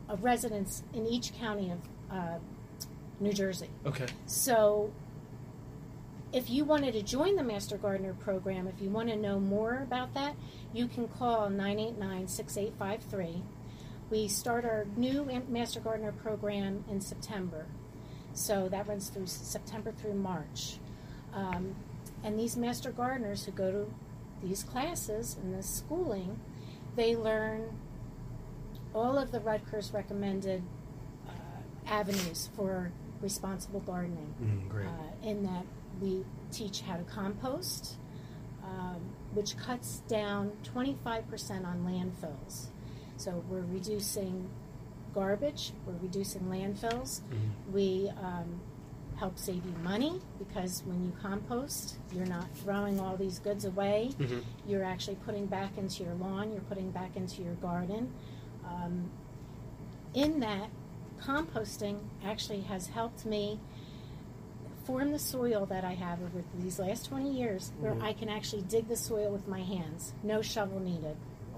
uh, 0.09 0.15
residents 0.17 0.83
in 0.93 1.05
each 1.05 1.33
county 1.37 1.71
of 1.71 1.79
uh, 2.09 2.39
New 3.19 3.33
Jersey. 3.33 3.69
Okay. 3.85 4.07
So, 4.25 4.91
if 6.33 6.49
you 6.49 6.63
wanted 6.63 6.93
to 6.93 7.03
join 7.03 7.35
the 7.35 7.43
Master 7.43 7.77
Gardener 7.77 8.13
program, 8.13 8.67
if 8.67 8.81
you 8.81 8.89
want 8.89 9.09
to 9.09 9.15
know 9.15 9.39
more 9.39 9.79
about 9.83 10.13
that, 10.13 10.35
you 10.73 10.87
can 10.87 11.07
call 11.07 11.49
989 11.49 12.27
6853. 12.27 13.43
We 14.09 14.27
start 14.27 14.65
our 14.65 14.85
new 14.97 15.29
Master 15.47 15.79
Gardener 15.79 16.11
program 16.11 16.83
in 16.89 16.99
September. 16.99 17.65
So, 18.33 18.67
that 18.69 18.87
runs 18.87 19.09
through 19.09 19.27
September 19.27 19.91
through 19.91 20.15
March. 20.15 20.77
Um, 21.33 21.75
and 22.23 22.37
these 22.39 22.55
Master 22.57 22.91
Gardeners 22.91 23.45
who 23.45 23.51
go 23.51 23.71
to 23.71 23.93
these 24.43 24.63
classes 24.63 25.37
and 25.41 25.53
this 25.53 25.67
schooling, 25.67 26.39
they 26.95 27.15
learn 27.15 27.69
all 28.93 29.17
of 29.17 29.31
the 29.31 29.39
Rutgers 29.39 29.91
recommended 29.93 30.63
uh, 31.27 31.31
avenues 31.87 32.49
for 32.55 32.91
responsible 33.21 33.79
gardening. 33.81 34.33
Mm, 34.41 34.69
great. 34.69 34.87
Uh, 34.87 35.27
in 35.27 35.43
that 35.43 35.65
we 36.01 36.25
teach 36.51 36.81
how 36.81 36.97
to 36.97 37.03
compost, 37.03 37.95
um, 38.63 38.99
which 39.33 39.55
cuts 39.57 39.99
down 40.07 40.51
25% 40.73 41.65
on 41.65 41.85
landfills. 41.85 42.67
So 43.17 43.43
we're 43.49 43.61
reducing 43.61 44.49
garbage, 45.13 45.71
we're 45.85 45.93
reducing 46.01 46.41
landfills. 46.43 47.21
Mhm. 47.21 47.71
We 47.73 48.09
um, 48.17 48.59
help 49.21 49.37
save 49.37 49.63
you 49.63 49.75
money 49.83 50.19
because 50.39 50.81
when 50.87 51.05
you 51.05 51.13
compost, 51.21 51.95
you're 52.11 52.25
not 52.25 52.49
throwing 52.55 52.99
all 52.99 53.15
these 53.15 53.37
goods 53.37 53.65
away. 53.65 54.09
Mhm. 54.17 54.41
You're 54.67 54.83
actually 54.83 55.17
putting 55.17 55.45
back 55.45 55.77
into 55.77 56.03
your 56.03 56.15
lawn, 56.15 56.51
you're 56.51 56.63
putting 56.63 56.89
back 56.89 57.15
into 57.15 57.43
your 57.43 57.53
garden. 57.53 58.11
Um, 58.65 59.11
in 60.15 60.39
that, 60.39 60.71
composting 61.21 61.99
actually 62.25 62.61
has 62.61 62.87
helped 62.87 63.23
me 63.23 63.59
form 64.85 65.11
the 65.11 65.19
soil 65.19 65.67
that 65.67 65.85
I 65.85 65.93
have 65.93 66.19
over 66.23 66.43
these 66.59 66.79
last 66.79 67.05
20 67.05 67.31
years 67.31 67.71
where 67.79 67.93
Mhm. 67.93 68.01
I 68.01 68.13
can 68.13 68.27
actually 68.27 68.63
dig 68.63 68.87
the 68.87 68.95
soil 68.97 69.31
with 69.31 69.47
my 69.47 69.61
hands. 69.61 70.13
No 70.23 70.41
shovel 70.41 70.79
needed. 70.79 71.15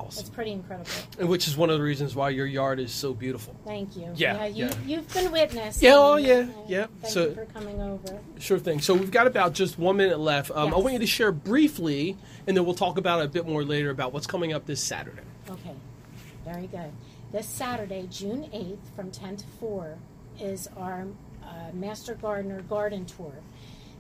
It's 0.07 0.29
pretty 0.29 0.51
incredible. 0.51 0.89
And 1.19 1.29
which 1.29 1.47
is 1.47 1.55
one 1.57 1.69
of 1.69 1.77
the 1.77 1.83
reasons 1.83 2.15
why 2.15 2.29
your 2.29 2.45
yard 2.45 2.79
is 2.79 2.91
so 2.91 3.13
beautiful. 3.13 3.55
Thank 3.65 3.95
you. 3.95 4.11
Yeah, 4.15 4.45
you, 4.45 4.65
yeah. 4.65 4.73
You've 4.85 5.13
been 5.13 5.31
witness. 5.31 5.81
Yeah, 5.81 5.93
oh, 5.95 6.13
and, 6.13 6.25
yeah, 6.25 6.33
uh, 6.35 6.45
yeah. 6.67 6.85
Thank 7.01 7.13
So- 7.13 7.27
you 7.29 7.35
for 7.35 7.45
coming 7.45 7.81
over. 7.81 8.19
Sure 8.39 8.59
thing. 8.59 8.79
So 8.81 8.93
we've 8.93 9.11
got 9.11 9.27
about 9.27 9.53
just 9.53 9.79
one 9.79 9.97
minute 9.97 10.19
left. 10.19 10.51
Um, 10.51 10.73
I 10.73 10.77
want 10.77 10.93
you 10.93 10.99
to 10.99 11.07
share 11.07 11.31
briefly, 11.31 12.17
and 12.47 12.55
then 12.55 12.65
we'll 12.65 12.75
talk 12.75 12.97
about 12.97 13.21
it 13.21 13.25
a 13.25 13.29
bit 13.29 13.47
more 13.47 13.63
later 13.63 13.89
about 13.89 14.13
what's 14.13 14.27
coming 14.27 14.53
up 14.53 14.65
this 14.65 14.81
Saturday. 14.83 15.21
Okay, 15.49 15.75
very 16.45 16.67
good. 16.67 16.91
This 17.31 17.47
Saturday, 17.47 18.07
June 18.11 18.49
8th, 18.53 18.95
from 18.95 19.09
10 19.11 19.37
to 19.37 19.45
4, 19.59 19.97
is 20.39 20.67
our 20.77 21.07
uh, 21.43 21.47
Master 21.73 22.15
Gardener 22.15 22.61
Garden 22.63 23.05
Tour. 23.05 23.33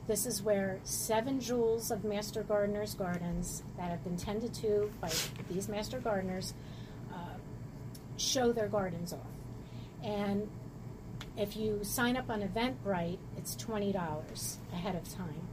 This 0.05 0.25
is 0.25 0.43
where 0.43 0.79
seven 0.83 1.39
jewels 1.39 1.89
of 1.89 2.03
Master 2.03 2.43
Gardeners 2.43 2.93
Gardens 2.93 3.63
that 3.77 3.89
have 3.89 4.03
been 4.03 4.17
tended 4.17 4.53
to 4.55 4.91
by 4.99 5.09
these 5.49 5.69
Master 5.69 5.99
Gardeners 5.99 6.53
uh, 7.13 7.37
show 8.17 8.51
their 8.51 8.67
gardens 8.67 9.13
off. 9.13 9.19
And 10.03 10.49
if 11.37 11.55
you 11.55 11.79
sign 11.83 12.17
up 12.17 12.29
on 12.29 12.41
Eventbrite, 12.41 13.17
it's 13.37 13.55
$20 13.55 14.57
ahead 14.73 14.95
of 14.95 15.09
time. 15.09 15.47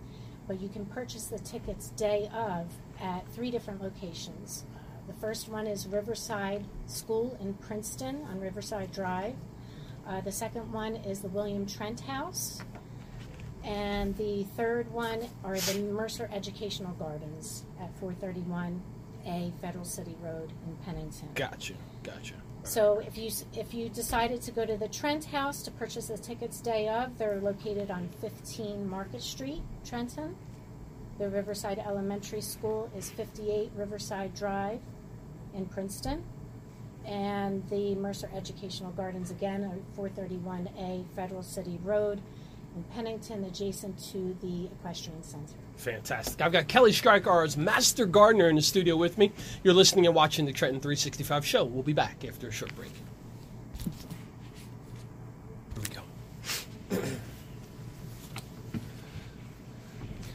But 0.48 0.60
you 0.60 0.68
can 0.68 0.84
purchase 0.84 1.26
the 1.26 1.38
tickets 1.38 1.90
day 1.90 2.28
of 2.34 2.66
at 3.00 3.28
three 3.28 3.52
different 3.52 3.80
locations. 3.80 4.64
Uh, 4.74 4.80
the 5.06 5.14
first 5.20 5.48
one 5.48 5.68
is 5.68 5.86
Riverside 5.86 6.64
School 6.86 7.38
in 7.40 7.54
Princeton 7.54 8.26
on 8.28 8.40
Riverside 8.40 8.90
Drive. 8.90 9.36
Uh, 10.04 10.20
the 10.22 10.32
second 10.32 10.72
one 10.72 10.96
is 10.96 11.20
the 11.20 11.28
William 11.28 11.66
Trent 11.66 12.00
House. 12.00 12.60
And 13.64 14.16
the 14.16 14.44
third 14.56 14.90
one 14.90 15.28
are 15.44 15.58
the 15.58 15.80
Mercer 15.80 16.30
Educational 16.32 16.92
Gardens 16.92 17.64
at 17.80 17.94
431A 18.00 19.52
Federal 19.60 19.84
City 19.84 20.16
Road 20.22 20.52
in 20.66 20.76
Pennington. 20.84 21.28
Gotcha. 21.34 21.74
Gotcha. 22.02 22.34
So 22.62 22.98
if 22.98 23.16
you 23.16 23.30
if 23.54 23.72
you 23.72 23.88
decided 23.88 24.42
to 24.42 24.50
go 24.50 24.66
to 24.66 24.76
the 24.76 24.88
Trent 24.88 25.24
House 25.24 25.62
to 25.62 25.70
purchase 25.70 26.08
the 26.08 26.18
tickets 26.18 26.60
day 26.60 26.88
of, 26.88 27.16
they're 27.18 27.40
located 27.40 27.90
on 27.90 28.08
15 28.20 28.88
Market 28.88 29.22
Street, 29.22 29.62
Trenton. 29.84 30.36
The 31.18 31.28
Riverside 31.28 31.78
Elementary 31.78 32.40
School 32.40 32.90
is 32.96 33.10
58 33.10 33.70
Riverside 33.76 34.34
Drive 34.34 34.80
in 35.54 35.66
Princeton. 35.66 36.24
And 37.06 37.68
the 37.70 37.94
Mercer 37.94 38.30
Educational 38.34 38.90
Gardens 38.92 39.30
again 39.30 39.64
are 39.64 40.08
431A 40.08 41.04
Federal 41.14 41.42
City 41.42 41.78
Road 41.82 42.20
in 42.76 42.84
Pennington, 42.94 43.44
adjacent 43.44 43.98
to 44.12 44.36
the 44.40 44.66
Equestrian 44.66 45.22
Center. 45.22 45.54
Fantastic. 45.76 46.40
I've 46.40 46.52
got 46.52 46.68
Kelly 46.68 46.92
Strycharz 46.92 47.56
Master 47.56 48.06
Gardener 48.06 48.48
in 48.48 48.56
the 48.56 48.62
studio 48.62 48.96
with 48.96 49.18
me. 49.18 49.32
You're 49.64 49.74
listening 49.74 50.06
and 50.06 50.14
watching 50.14 50.46
the 50.46 50.52
Trenton 50.52 50.80
365 50.80 51.44
show. 51.44 51.64
We'll 51.64 51.82
be 51.82 51.92
back 51.92 52.24
after 52.24 52.48
a 52.48 52.52
short 52.52 52.74
break. 52.76 52.92
Here 55.74 55.82
we 55.82 56.98
go. 56.98 57.02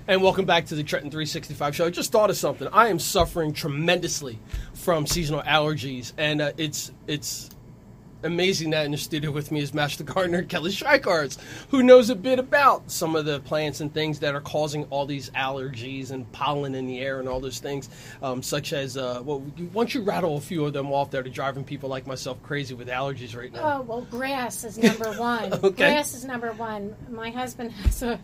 And 0.07 0.21
welcome 0.21 0.45
back 0.45 0.67
to 0.67 0.75
the 0.75 0.83
Trenton 0.83 1.09
365 1.09 1.75
show. 1.75 1.87
I 1.87 1.89
just 1.89 2.11
thought 2.11 2.29
of 2.29 2.37
something. 2.37 2.67
I 2.71 2.89
am 2.89 2.99
suffering 2.99 3.53
tremendously 3.53 4.37
from 4.75 5.07
seasonal 5.07 5.41
allergies, 5.41 6.13
and 6.19 6.41
uh, 6.41 6.51
it's 6.57 6.91
it's 7.07 7.49
amazing 8.25 8.71
that 8.71 8.85
in 8.85 8.91
the 8.91 8.97
studio 8.97 9.31
with 9.31 9.51
me 9.51 9.61
is 9.61 9.73
Master 9.73 10.03
Gardener 10.15 10.43
Kelly 10.43 10.71
Strycharz, 10.71 11.37
who 11.69 11.83
knows 11.83 12.09
a 12.09 12.15
bit 12.15 12.39
about 12.39 12.91
some 12.91 13.15
of 13.15 13.25
the 13.25 13.39
plants 13.41 13.79
and 13.79 13.93
things 13.93 14.19
that 14.19 14.35
are 14.35 14.41
causing 14.41 14.83
all 14.85 15.05
these 15.05 15.29
allergies 15.31 16.11
and 16.11 16.29
pollen 16.31 16.75
in 16.75 16.87
the 16.87 16.99
air 16.99 17.19
and 17.19 17.29
all 17.29 17.39
those 17.39 17.59
things, 17.59 17.89
um, 18.21 18.41
such 18.41 18.73
as, 18.73 18.97
uh, 18.97 19.21
well, 19.23 19.43
once 19.73 19.93
you 19.93 20.01
rattle 20.01 20.37
a 20.37 20.41
few 20.41 20.65
of 20.65 20.73
them 20.73 20.91
off 20.91 21.11
that 21.11 21.25
are 21.25 21.29
driving 21.29 21.63
people 21.63 21.89
like 21.89 22.07
myself 22.07 22.41
crazy 22.43 22.73
with 22.73 22.87
allergies 22.87 23.35
right 23.35 23.53
now. 23.53 23.79
Oh, 23.79 23.81
well, 23.83 24.01
grass 24.01 24.63
is 24.63 24.77
number 24.77 25.11
one. 25.13 25.53
Okay. 25.65 25.93
Grass 25.93 26.13
is 26.13 26.25
number 26.25 26.51
one. 26.53 26.95
My 27.09 27.31
husband 27.31 27.71
has 27.71 28.03
a 28.03 28.19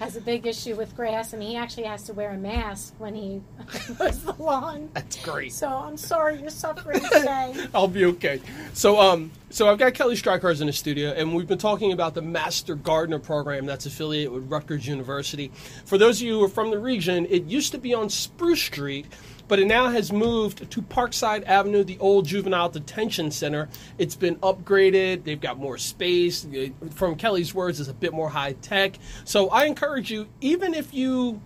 has 0.00 0.16
a 0.16 0.20
big 0.20 0.46
issue 0.46 0.74
with 0.74 0.94
grass, 0.96 1.32
and 1.32 1.42
he 1.42 1.56
actually 1.56 1.84
has 1.84 2.02
to 2.04 2.12
wear 2.12 2.30
a 2.30 2.36
mask 2.36 2.94
when 2.98 3.14
he 3.14 3.40
mows 3.98 4.22
the 4.24 4.34
lawn. 4.38 4.90
That's 4.92 5.22
great. 5.22 5.52
So 5.52 5.68
I'm 5.68 5.96
sorry 5.96 6.40
you're 6.40 6.50
suffering 6.50 7.00
today. 7.00 7.54
I'll 7.74 7.88
be 7.88 8.04
okay. 8.06 8.40
So, 8.72 9.00
um, 9.00 9.30
so 9.50 9.68
I've 9.68 9.78
got 9.78 9.94
Kelly 9.94 10.16
Strycharz 10.16 10.60
in 10.60 10.66
the 10.66 10.72
studio, 10.72 11.10
and 11.10 11.34
we've 11.34 11.46
been 11.46 11.58
talking 11.58 11.92
about 11.92 12.14
the 12.14 12.22
Master 12.22 12.74
Gardener 12.74 13.20
program 13.20 13.66
that's 13.66 13.86
affiliated 13.86 14.32
with 14.32 14.50
Rutgers 14.50 14.86
University. 14.86 15.52
For 15.84 15.96
those 15.96 16.20
of 16.20 16.26
you 16.26 16.38
who 16.38 16.44
are 16.44 16.48
from 16.48 16.70
the 16.70 16.78
region, 16.78 17.26
it 17.30 17.44
used 17.44 17.72
to 17.72 17.78
be 17.78 17.94
on 17.94 18.10
Spruce 18.10 18.62
Street, 18.62 19.06
but 19.48 19.58
it 19.58 19.66
now 19.66 19.88
has 19.88 20.12
moved 20.12 20.70
to 20.70 20.82
Parkside 20.82 21.44
Avenue, 21.46 21.84
the 21.84 21.98
old 21.98 22.26
juvenile 22.26 22.68
detention 22.68 23.30
center. 23.30 23.68
It's 23.98 24.16
been 24.16 24.36
upgraded. 24.36 25.24
They've 25.24 25.40
got 25.40 25.58
more 25.58 25.78
space. 25.78 26.46
From 26.90 27.16
Kelly's 27.16 27.54
words, 27.54 27.80
it's 27.80 27.88
a 27.88 27.94
bit 27.94 28.12
more 28.12 28.28
high 28.28 28.52
tech. 28.54 28.98
So 29.24 29.50
I 29.50 29.64
encourage 29.64 30.10
you, 30.10 30.28
even 30.40 30.74
if 30.74 30.94
you 30.94 31.40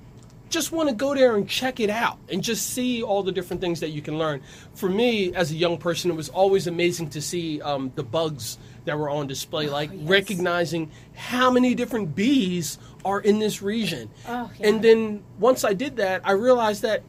just 0.48 0.72
want 0.72 0.88
to 0.88 0.94
go 0.94 1.14
there 1.14 1.36
and 1.36 1.48
check 1.48 1.80
it 1.80 1.90
out 1.90 2.18
and 2.30 2.42
just 2.42 2.70
see 2.70 3.02
all 3.02 3.22
the 3.22 3.32
different 3.32 3.60
things 3.60 3.80
that 3.80 3.90
you 3.90 4.00
can 4.00 4.18
learn. 4.18 4.40
For 4.74 4.88
me, 4.88 5.34
as 5.34 5.50
a 5.50 5.54
young 5.54 5.78
person, 5.78 6.10
it 6.10 6.14
was 6.14 6.28
always 6.28 6.66
amazing 6.66 7.10
to 7.10 7.20
see 7.20 7.60
um, 7.60 7.92
the 7.96 8.02
bugs 8.02 8.58
that 8.84 8.98
were 8.98 9.10
on 9.10 9.26
display, 9.26 9.68
like 9.68 9.90
yes. 9.92 10.08
recognizing 10.08 10.90
how 11.14 11.50
many 11.50 11.74
different 11.74 12.14
bees 12.14 12.78
are 13.04 13.20
in 13.20 13.38
this 13.38 13.60
region. 13.60 14.08
Oh, 14.26 14.50
yeah. 14.58 14.68
And 14.68 14.82
then 14.82 15.22
once 15.38 15.64
I 15.64 15.74
did 15.74 15.96
that, 15.96 16.22
I 16.24 16.32
realized 16.32 16.82
that 16.82 17.02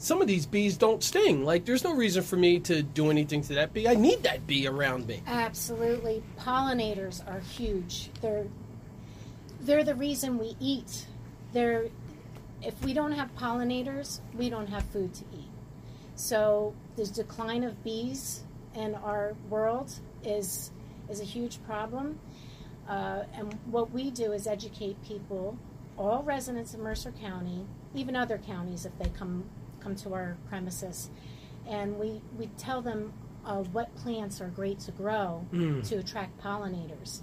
some 0.00 0.22
of 0.22 0.26
these 0.26 0.46
bees 0.46 0.78
don't 0.78 1.04
sting. 1.04 1.44
Like, 1.44 1.66
there's 1.66 1.84
no 1.84 1.94
reason 1.94 2.22
for 2.22 2.36
me 2.36 2.58
to 2.60 2.82
do 2.82 3.10
anything 3.10 3.42
to 3.42 3.54
that 3.56 3.74
bee. 3.74 3.86
I 3.86 3.94
need 3.94 4.22
that 4.22 4.46
bee 4.46 4.66
around 4.66 5.06
me. 5.06 5.22
Absolutely, 5.26 6.22
pollinators 6.38 7.26
are 7.28 7.40
huge. 7.40 8.10
They're 8.22 8.46
they're 9.60 9.84
the 9.84 9.94
reason 9.94 10.38
we 10.38 10.56
eat. 10.58 11.06
They're 11.52 11.88
if 12.62 12.82
we 12.82 12.94
don't 12.94 13.12
have 13.12 13.34
pollinators, 13.36 14.20
we 14.34 14.48
don't 14.48 14.68
have 14.68 14.84
food 14.84 15.12
to 15.14 15.24
eat. 15.34 15.50
So 16.14 16.74
the 16.96 17.04
decline 17.04 17.62
of 17.62 17.84
bees 17.84 18.42
in 18.74 18.94
our 18.94 19.34
world 19.50 19.92
is 20.24 20.70
is 21.10 21.20
a 21.20 21.24
huge 21.24 21.62
problem. 21.64 22.18
Uh, 22.88 23.24
and 23.34 23.52
what 23.66 23.90
we 23.92 24.10
do 24.10 24.32
is 24.32 24.46
educate 24.46 24.96
people, 25.04 25.58
all 25.98 26.22
residents 26.22 26.72
of 26.72 26.80
Mercer 26.80 27.12
County, 27.12 27.66
even 27.94 28.16
other 28.16 28.38
counties 28.38 28.86
if 28.86 28.98
they 28.98 29.10
come 29.10 29.44
come 29.80 29.94
to 29.96 30.14
our 30.14 30.36
premises, 30.48 31.10
and 31.66 31.98
we 31.98 32.20
we 32.38 32.46
tell 32.58 32.82
them 32.82 33.12
uh, 33.44 33.62
what 33.72 33.94
plants 33.96 34.40
are 34.40 34.48
great 34.48 34.78
to 34.80 34.92
grow 34.92 35.46
Mm. 35.52 35.86
to 35.88 35.96
attract 35.96 36.38
pollinators, 36.40 37.22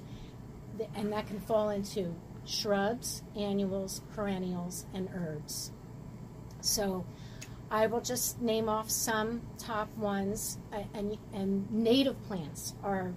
and 0.96 1.12
that 1.14 1.28
can 1.28 1.40
fall 1.40 1.70
into 1.70 2.14
shrubs, 2.46 3.24
annuals, 3.36 4.02
perennials, 4.16 4.86
and 4.94 5.10
herbs. 5.14 5.72
So, 6.62 7.06
I 7.70 7.88
will 7.88 8.02
just 8.02 8.42
name 8.42 8.70
off 8.70 8.90
some 8.90 9.42
top 9.58 9.96
ones, 9.98 10.58
and 10.94 11.18
and 11.34 11.70
native 11.72 12.22
plants 12.24 12.74
are 12.84 13.14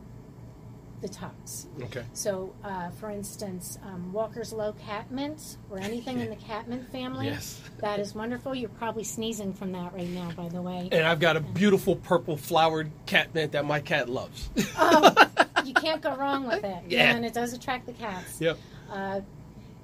the 1.01 1.09
tops. 1.09 1.67
Okay. 1.83 2.05
So, 2.13 2.53
uh, 2.65 2.91
for 2.91 3.11
instance, 3.11 3.79
um, 3.85 4.13
Walker's 4.13 4.53
Low 4.53 4.75
catmint 4.75 5.57
or 5.71 5.79
anything 5.79 6.21
in 6.21 6.31
the 6.31 6.37
catmint 6.49 6.91
family. 6.91 7.27
Yes. 7.27 7.61
That 7.79 7.99
is 8.01 8.15
wonderful. 8.15 8.55
You're 8.55 8.69
probably 8.71 9.05
sneezing 9.05 9.53
from 9.55 9.73
that 9.73 9.93
right 9.95 10.09
now, 10.09 10.31
by 10.37 10.49
the 10.49 10.61
way. 10.63 10.89
And 10.93 11.07
I've 11.07 11.21
got 11.21 11.37
a 11.37 11.41
beautiful 11.41 11.97
purple 11.97 12.37
flowered 12.37 12.91
catmint 13.07 13.53
that 13.53 13.65
my 13.65 13.81
cat 13.81 14.09
loves. 14.09 14.51
Oh, 14.79 15.15
you 15.65 15.75
can't 15.75 16.03
go 16.03 16.15
wrong 16.17 16.47
with 16.47 16.65
it. 16.65 16.85
Yeah. 16.89 17.15
And 17.15 17.25
it 17.25 17.33
does 17.35 17.53
attract 17.53 17.87
the 17.87 17.93
cats. 17.93 18.41
yep. 18.41 18.59
Uh, 18.91 19.21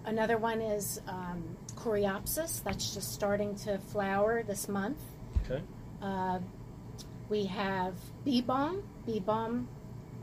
another 0.05 0.37
one 0.37 0.61
is 0.61 1.01
um, 1.09 1.57
Coreopsis. 1.77 2.63
That's 2.63 2.95
just 2.95 3.13
starting 3.13 3.55
to 3.61 3.79
flower 3.79 4.43
this 4.43 4.69
month. 4.69 4.99
Okay. 5.45 5.63
Uh, 6.03 6.41
we 7.29 7.47
have 7.47 7.95
bee 8.25 8.43
balm. 8.43 8.83
Bee 9.07 9.21
balm, 9.21 9.69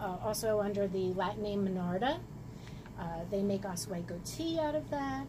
uh, 0.03 0.17
also 0.23 0.59
under 0.59 0.87
the 0.87 1.13
Latin 1.13 1.43
name 1.43 1.67
Monarda. 1.67 2.19
Uh, 2.99 3.03
they 3.31 3.41
make 3.41 3.65
Oswego 3.65 4.19
tea 4.25 4.59
out 4.59 4.75
of 4.75 4.89
that. 4.89 5.25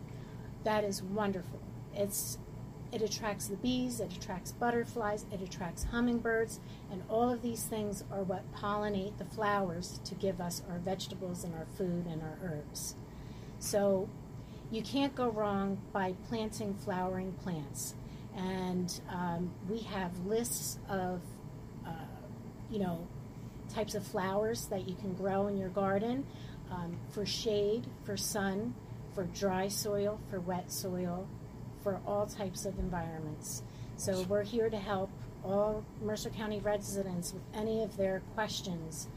That 0.64 0.84
is 0.84 1.02
wonderful. 1.02 1.60
It's 1.94 2.38
it 2.92 3.02
attracts 3.02 3.48
the 3.48 3.56
bees, 3.56 3.98
it 3.98 4.12
attracts 4.16 4.52
butterflies, 4.52 5.26
it 5.32 5.40
attracts 5.40 5.82
hummingbirds, 5.82 6.60
and 6.92 7.02
all 7.08 7.28
of 7.28 7.42
these 7.42 7.64
things 7.64 8.04
are 8.12 8.22
what 8.22 8.44
pollinate 8.54 9.18
the 9.18 9.24
flowers 9.24 9.98
to 10.04 10.14
give 10.14 10.40
us 10.40 10.62
our 10.70 10.78
vegetables 10.78 11.42
and 11.42 11.54
our 11.54 11.66
food 11.76 12.06
and 12.06 12.22
our 12.22 12.38
herbs. 12.44 12.94
So 13.58 14.08
you 14.70 14.80
can't 14.80 15.12
go 15.14 15.28
wrong 15.28 15.78
by 15.92 16.14
planting 16.28 16.74
flowering 16.74 17.32
plants. 17.42 17.94
And 18.36 19.00
um, 19.10 19.50
we 19.68 19.80
have 19.80 20.26
lists 20.26 20.78
of, 20.88 21.20
uh, 21.84 21.90
you 22.70 22.78
know, 22.78 23.08
types 23.72 23.94
of 23.94 24.06
flowers 24.06 24.66
that 24.66 24.88
you 24.88 24.94
can 24.94 25.14
grow 25.14 25.46
in 25.46 25.56
your 25.56 25.68
garden 25.70 26.26
um, 26.70 26.96
for 27.10 27.24
shade, 27.24 27.86
for 28.04 28.16
sun, 28.16 28.74
for 29.14 29.24
dry 29.24 29.68
soil, 29.68 30.18
for 30.30 30.40
wet 30.40 30.72
soil, 30.72 31.28
for 31.82 32.00
all 32.06 32.26
types 32.26 32.64
of 32.64 32.78
environments. 32.78 33.62
So 33.96 34.22
we're 34.22 34.42
here 34.42 34.68
to 34.70 34.78
help 34.78 35.10
all 35.44 35.84
Mercer 36.02 36.30
County 36.30 36.60
residents 36.60 37.32
with 37.32 37.42
any 37.54 37.82
of 37.82 37.96
their 37.96 38.22
questions. 38.34 39.08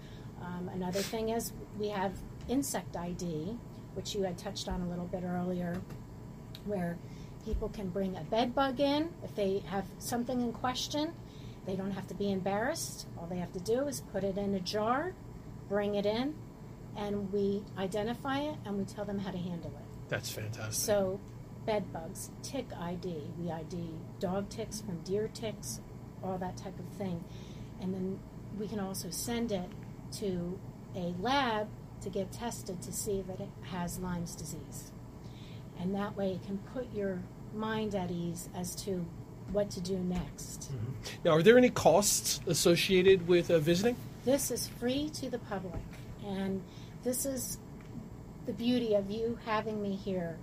Um, 0.42 0.70
another 0.74 1.00
thing 1.00 1.30
is 1.30 1.54
we 1.80 1.90
have 1.90 2.14
insect 2.48 2.96
ID, 2.96 3.58
which 3.96 4.14
you 4.14 4.24
had 4.24 4.38
touched 4.38 4.68
on 4.68 4.82
a 4.82 4.90
little 4.90 5.06
bit 5.06 5.24
earlier, 5.24 5.82
where 6.66 6.98
people 7.46 7.70
can 7.70 7.90
bring 7.90 8.16
a 8.18 8.24
bed 8.24 8.54
bug 8.54 8.80
in 8.80 9.10
if 9.24 9.34
they 9.36 9.64
have 9.68 9.86
something 10.00 10.42
in 10.42 10.52
question. 10.52 11.14
They 11.68 11.76
don't 11.76 11.92
have 11.92 12.08
to 12.08 12.16
be 12.16 12.32
embarrassed. 12.32 13.08
All 13.18 13.28
they 13.28 13.38
have 13.38 13.52
to 13.52 13.60
do 13.60 13.88
is 13.88 14.00
put 14.14 14.24
it 14.24 14.38
in 14.38 14.56
a 14.56 14.60
jar, 14.62 15.14
bring 15.68 15.96
it 15.96 16.06
in, 16.06 16.34
and 16.96 17.32
we 17.34 17.62
identify 17.78 18.40
it 18.40 18.56
and 18.66 18.78
we 18.78 18.86
tell 18.86 19.04
them 19.04 19.20
how 19.20 19.32
to 19.32 19.38
handle 19.38 19.72
it. 19.78 20.10
That's 20.10 20.32
fantastic. 20.32 20.74
So, 20.74 21.20
bed 21.66 21.92
bugs, 21.92 22.32
tick 22.42 22.68
ID, 22.80 23.22
we 23.38 23.52
ID 23.52 23.90
dog 24.20 24.48
ticks 24.48 24.80
from 24.80 25.02
deer 25.02 25.30
ticks, 25.34 25.82
all 26.24 26.38
that 26.38 26.56
type 26.56 26.80
of 26.80 26.88
thing. 26.98 27.22
And 27.82 27.94
then 27.94 28.20
we 28.58 28.70
can 28.70 28.80
also 28.80 29.10
send 29.10 29.52
it 29.52 29.70
to 30.14 30.58
a 30.96 31.14
lab 31.20 31.68
to 32.02 32.10
get 32.10 32.32
tested 32.32 32.82
to 32.84 32.94
see 32.94 33.22
that 33.28 33.42
it 33.42 33.50
has 33.72 34.00
Lyme's 34.00 34.36
disease. 34.36 34.94
And 35.78 35.94
that 35.96 36.16
way 36.16 36.32
it 36.32 36.46
can 36.46 36.60
put 36.74 36.94
your 36.94 37.20
mind 37.54 37.94
at 37.94 38.10
ease 38.10 38.48
as 38.56 38.74
to 38.84 39.06
what 39.52 39.70
to 39.72 39.82
do 39.82 39.98
next. 39.98 40.72
now, 41.24 41.32
are 41.32 41.44
there 41.44 41.58
any 41.58 41.70
costs 41.70 42.40
associated 42.48 43.28
with 43.28 43.50
uh, 43.50 43.60
visiting? 43.60 43.96
This 44.26 44.52
is 44.52 44.68
free 44.68 45.10
to 45.16 45.30
the 45.30 45.40
public, 45.40 45.82
and 46.26 46.62
this 47.04 47.26
is 47.26 47.58
the 48.46 48.54
beauty 48.54 48.94
of 48.94 49.10
you 49.10 49.38
having 49.46 49.82
me 49.82 49.96
here 49.96 50.38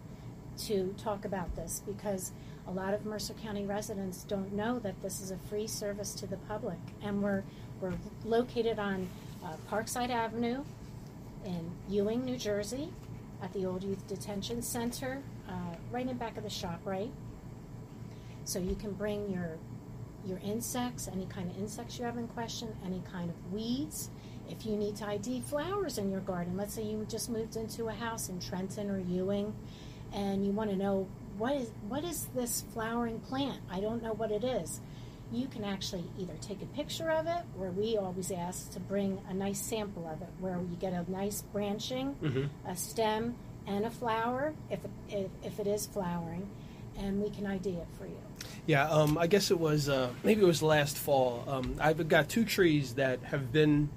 to 0.56 0.94
talk 0.98 1.24
about 1.24 1.54
this 1.56 1.82
because 1.86 2.32
a 2.66 2.70
lot 2.70 2.94
of 2.94 3.04
Mercer 3.04 3.34
County 3.34 3.66
residents 3.66 4.24
don't 4.24 4.52
know 4.52 4.78
that 4.78 5.00
this 5.02 5.20
is 5.20 5.30
a 5.30 5.36
free 5.36 5.66
service 5.66 6.14
to 6.14 6.26
the 6.26 6.36
public, 6.36 6.78
and 7.02 7.22
we're 7.22 7.42
we're 7.80 7.94
located 8.24 8.78
on 8.78 9.08
uh, 9.44 9.56
Parkside 9.70 10.10
Avenue 10.10 10.64
in 11.44 11.70
Ewing, 11.88 12.24
New 12.24 12.38
Jersey, 12.38 12.88
at 13.42 13.52
the 13.52 13.66
Old 13.66 13.82
Youth 13.82 14.06
Detention 14.06 14.62
Center, 14.62 15.22
uh, 15.48 15.52
right 15.92 16.08
in 16.08 16.16
back 16.16 16.38
of 16.38 16.44
the 16.44 16.50
shop, 16.50 16.80
right. 16.84 17.10
So 18.44 18.58
you 18.58 18.74
can 18.74 18.92
bring 18.92 19.30
your 19.30 19.58
your 20.26 20.38
insects, 20.38 21.06
any 21.12 21.26
kind 21.26 21.50
of 21.50 21.58
insects 21.58 21.98
you 21.98 22.04
have 22.06 22.16
in 22.16 22.26
question, 22.28 22.74
any 22.84 23.02
kind 23.12 23.28
of 23.28 23.52
weeds. 23.52 24.08
If 24.48 24.64
you 24.64 24.74
need 24.76 24.96
to 24.96 25.06
ID 25.06 25.42
flowers 25.42 25.98
in 25.98 26.10
your 26.10 26.20
garden, 26.20 26.56
let's 26.56 26.72
say 26.74 26.82
you 26.82 27.04
just 27.08 27.28
moved 27.28 27.56
into 27.56 27.88
a 27.88 27.92
house 27.92 28.28
in 28.30 28.40
Trenton 28.40 28.88
or 28.90 28.98
Ewing, 29.00 29.54
and 30.14 30.44
you 30.46 30.52
want 30.52 30.70
to 30.70 30.76
know 30.76 31.06
what 31.36 31.54
is 31.56 31.70
what 31.88 32.04
is 32.04 32.26
this 32.34 32.64
flowering 32.72 33.20
plant? 33.20 33.60
I 33.70 33.80
don't 33.80 34.02
know 34.02 34.12
what 34.14 34.30
it 34.30 34.44
is. 34.44 34.80
You 35.32 35.46
can 35.48 35.64
actually 35.64 36.04
either 36.18 36.34
take 36.40 36.62
a 36.62 36.66
picture 36.66 37.10
of 37.10 37.26
it, 37.26 37.42
or 37.58 37.70
we 37.70 37.96
always 37.96 38.30
ask 38.30 38.70
to 38.72 38.80
bring 38.80 39.20
a 39.28 39.34
nice 39.34 39.58
sample 39.60 40.06
of 40.06 40.22
it, 40.22 40.28
where 40.38 40.58
you 40.58 40.76
get 40.78 40.92
a 40.92 41.10
nice 41.10 41.42
branching, 41.42 42.14
Mhm. 42.22 42.48
a 42.66 42.76
stem, 42.76 43.34
and 43.66 43.84
a 43.84 43.90
flower, 43.90 44.54
if 44.70 44.84
it, 44.84 44.90
if, 45.08 45.30
if 45.42 45.58
it 45.60 45.66
is 45.66 45.86
flowering, 45.86 46.48
and 46.98 47.20
we 47.22 47.30
can 47.30 47.46
ID 47.46 47.70
it 47.70 47.86
for 47.98 48.06
you. 48.06 48.16
Yeah, 48.66 48.88
um, 48.88 49.18
I 49.18 49.26
guess 49.26 49.50
it 49.50 49.58
was 49.60 49.88
uh, 49.88 50.10
maybe 50.22 50.42
it 50.42 50.46
was 50.46 50.62
last 50.62 50.96
fall. 50.96 51.44
Um, 51.46 51.76
I've 51.80 52.08
got 52.08 52.28
two 52.28 52.44
trees 52.44 52.94
that 52.94 53.22
have 53.24 53.52
been 53.52 53.90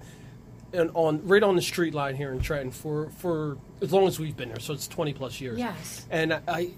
in, 0.74 0.89
on 0.94 1.25
right 1.27 1.44
on 1.44 1.56
the 1.56 1.62
street 1.62 1.94
line 1.94 2.16
here 2.16 2.32
in 2.34 2.39
Trenton 2.42 2.72
for 2.72 3.10
for 3.12 3.58
as 3.82 3.94
long 3.94 4.08
as 4.08 4.20
we've 4.20 4.36
been 4.36 4.50
there, 4.50 4.60
so 4.60 4.74
it's 4.74 4.88
twenty 4.88 5.13
plus 5.13 5.39
years. 5.39 5.58
Yes. 5.60 6.06
And 6.10 6.34
I, 6.34 6.42
I 6.48 6.70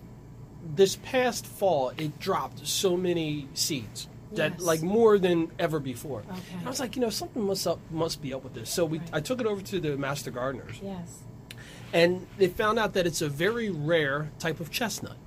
this 0.76 0.98
past 0.98 1.46
fall 1.48 1.90
it 1.98 2.20
dropped 2.20 2.68
so 2.68 2.96
many 2.98 3.48
seeds 3.54 4.08
that 4.34 4.52
Yes. 4.54 4.62
like 4.62 4.82
more 4.84 5.18
than 5.18 5.50
ever 5.58 5.80
before. 5.80 6.20
Okay. 6.20 6.40
And 6.60 6.68
I 6.68 6.70
was 6.70 6.80
like, 6.80 6.96
you 6.96 7.02
know, 7.02 7.10
something 7.10 7.42
must 7.44 7.66
up 7.66 7.80
must 7.90 8.22
be 8.22 8.34
up 8.34 8.44
with 8.44 8.54
this. 8.54 8.70
So 8.70 8.86
we 8.86 9.00
Right. 9.00 9.10
I 9.14 9.20
took 9.22 9.42
it 9.42 9.48
over 9.48 9.62
to 9.62 9.80
the 9.80 9.98
master 9.98 10.30
gardeners 10.30 10.80
Yes. 10.84 11.24
and 11.94 12.28
they 12.38 12.48
found 12.48 12.78
out 12.78 12.94
that 12.94 13.08
it's 13.08 13.22
a 13.24 13.30
very 13.30 13.72
rare 13.72 14.30
type 14.38 14.60
of 14.60 14.70
chestnut, 14.70 15.18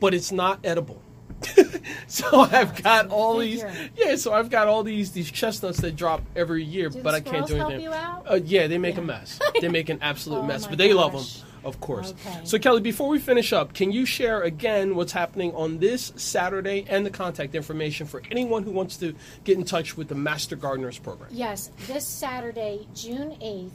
but 0.00 0.14
it's 0.14 0.32
not 0.32 0.60
edible. 0.64 1.02
so 2.06 2.40
I've 2.40 2.82
got 2.82 3.08
all 3.08 3.36
these, 3.38 3.62
yeah. 3.94 4.16
So 4.16 4.32
I've 4.32 4.48
got 4.48 4.68
all 4.68 4.82
these 4.82 5.12
these 5.12 5.30
chestnuts 5.30 5.80
that 5.80 5.94
drop 5.94 6.22
every 6.34 6.64
year, 6.64 6.88
Do 6.88 7.02
but 7.02 7.14
I 7.14 7.20
can't 7.20 7.46
do 7.46 7.56
anything. 7.56 7.80
you 7.82 7.92
out? 7.92 8.24
Uh, 8.30 8.40
yeah, 8.42 8.66
they 8.68 8.78
make 8.78 8.96
a 8.96 9.02
mess. 9.02 9.38
They 9.60 9.68
make 9.68 9.88
an 9.90 9.98
absolute 10.00 10.38
Oh 10.40 10.42
mess, 10.46 10.66
but 10.66 10.78
they 10.78 10.94
love 10.94 11.12
them, 11.12 11.24
of 11.62 11.78
course. 11.80 12.14
Okay. 12.26 12.40
So 12.44 12.58
Kelly, 12.58 12.80
before 12.80 13.08
we 13.08 13.18
finish 13.18 13.52
up, 13.52 13.74
can 13.74 13.92
you 13.92 14.06
share 14.06 14.42
again 14.42 14.94
what's 14.96 15.12
happening 15.12 15.52
on 15.54 15.78
this 15.78 16.12
Saturday 16.16 16.86
and 16.88 17.04
the 17.04 17.10
contact 17.10 17.54
information 17.54 18.06
for 18.06 18.22
anyone 18.30 18.62
who 18.62 18.70
wants 18.70 18.96
to 18.98 19.14
get 19.44 19.58
in 19.58 19.64
touch 19.64 19.94
with 19.94 20.08
the 20.08 20.14
Master 20.14 20.56
Gardeners 20.56 20.98
program? 20.98 21.28
Yes, 21.32 21.70
this 21.86 22.06
Saturday, 22.06 22.86
June 22.94 23.36
eighth, 23.42 23.74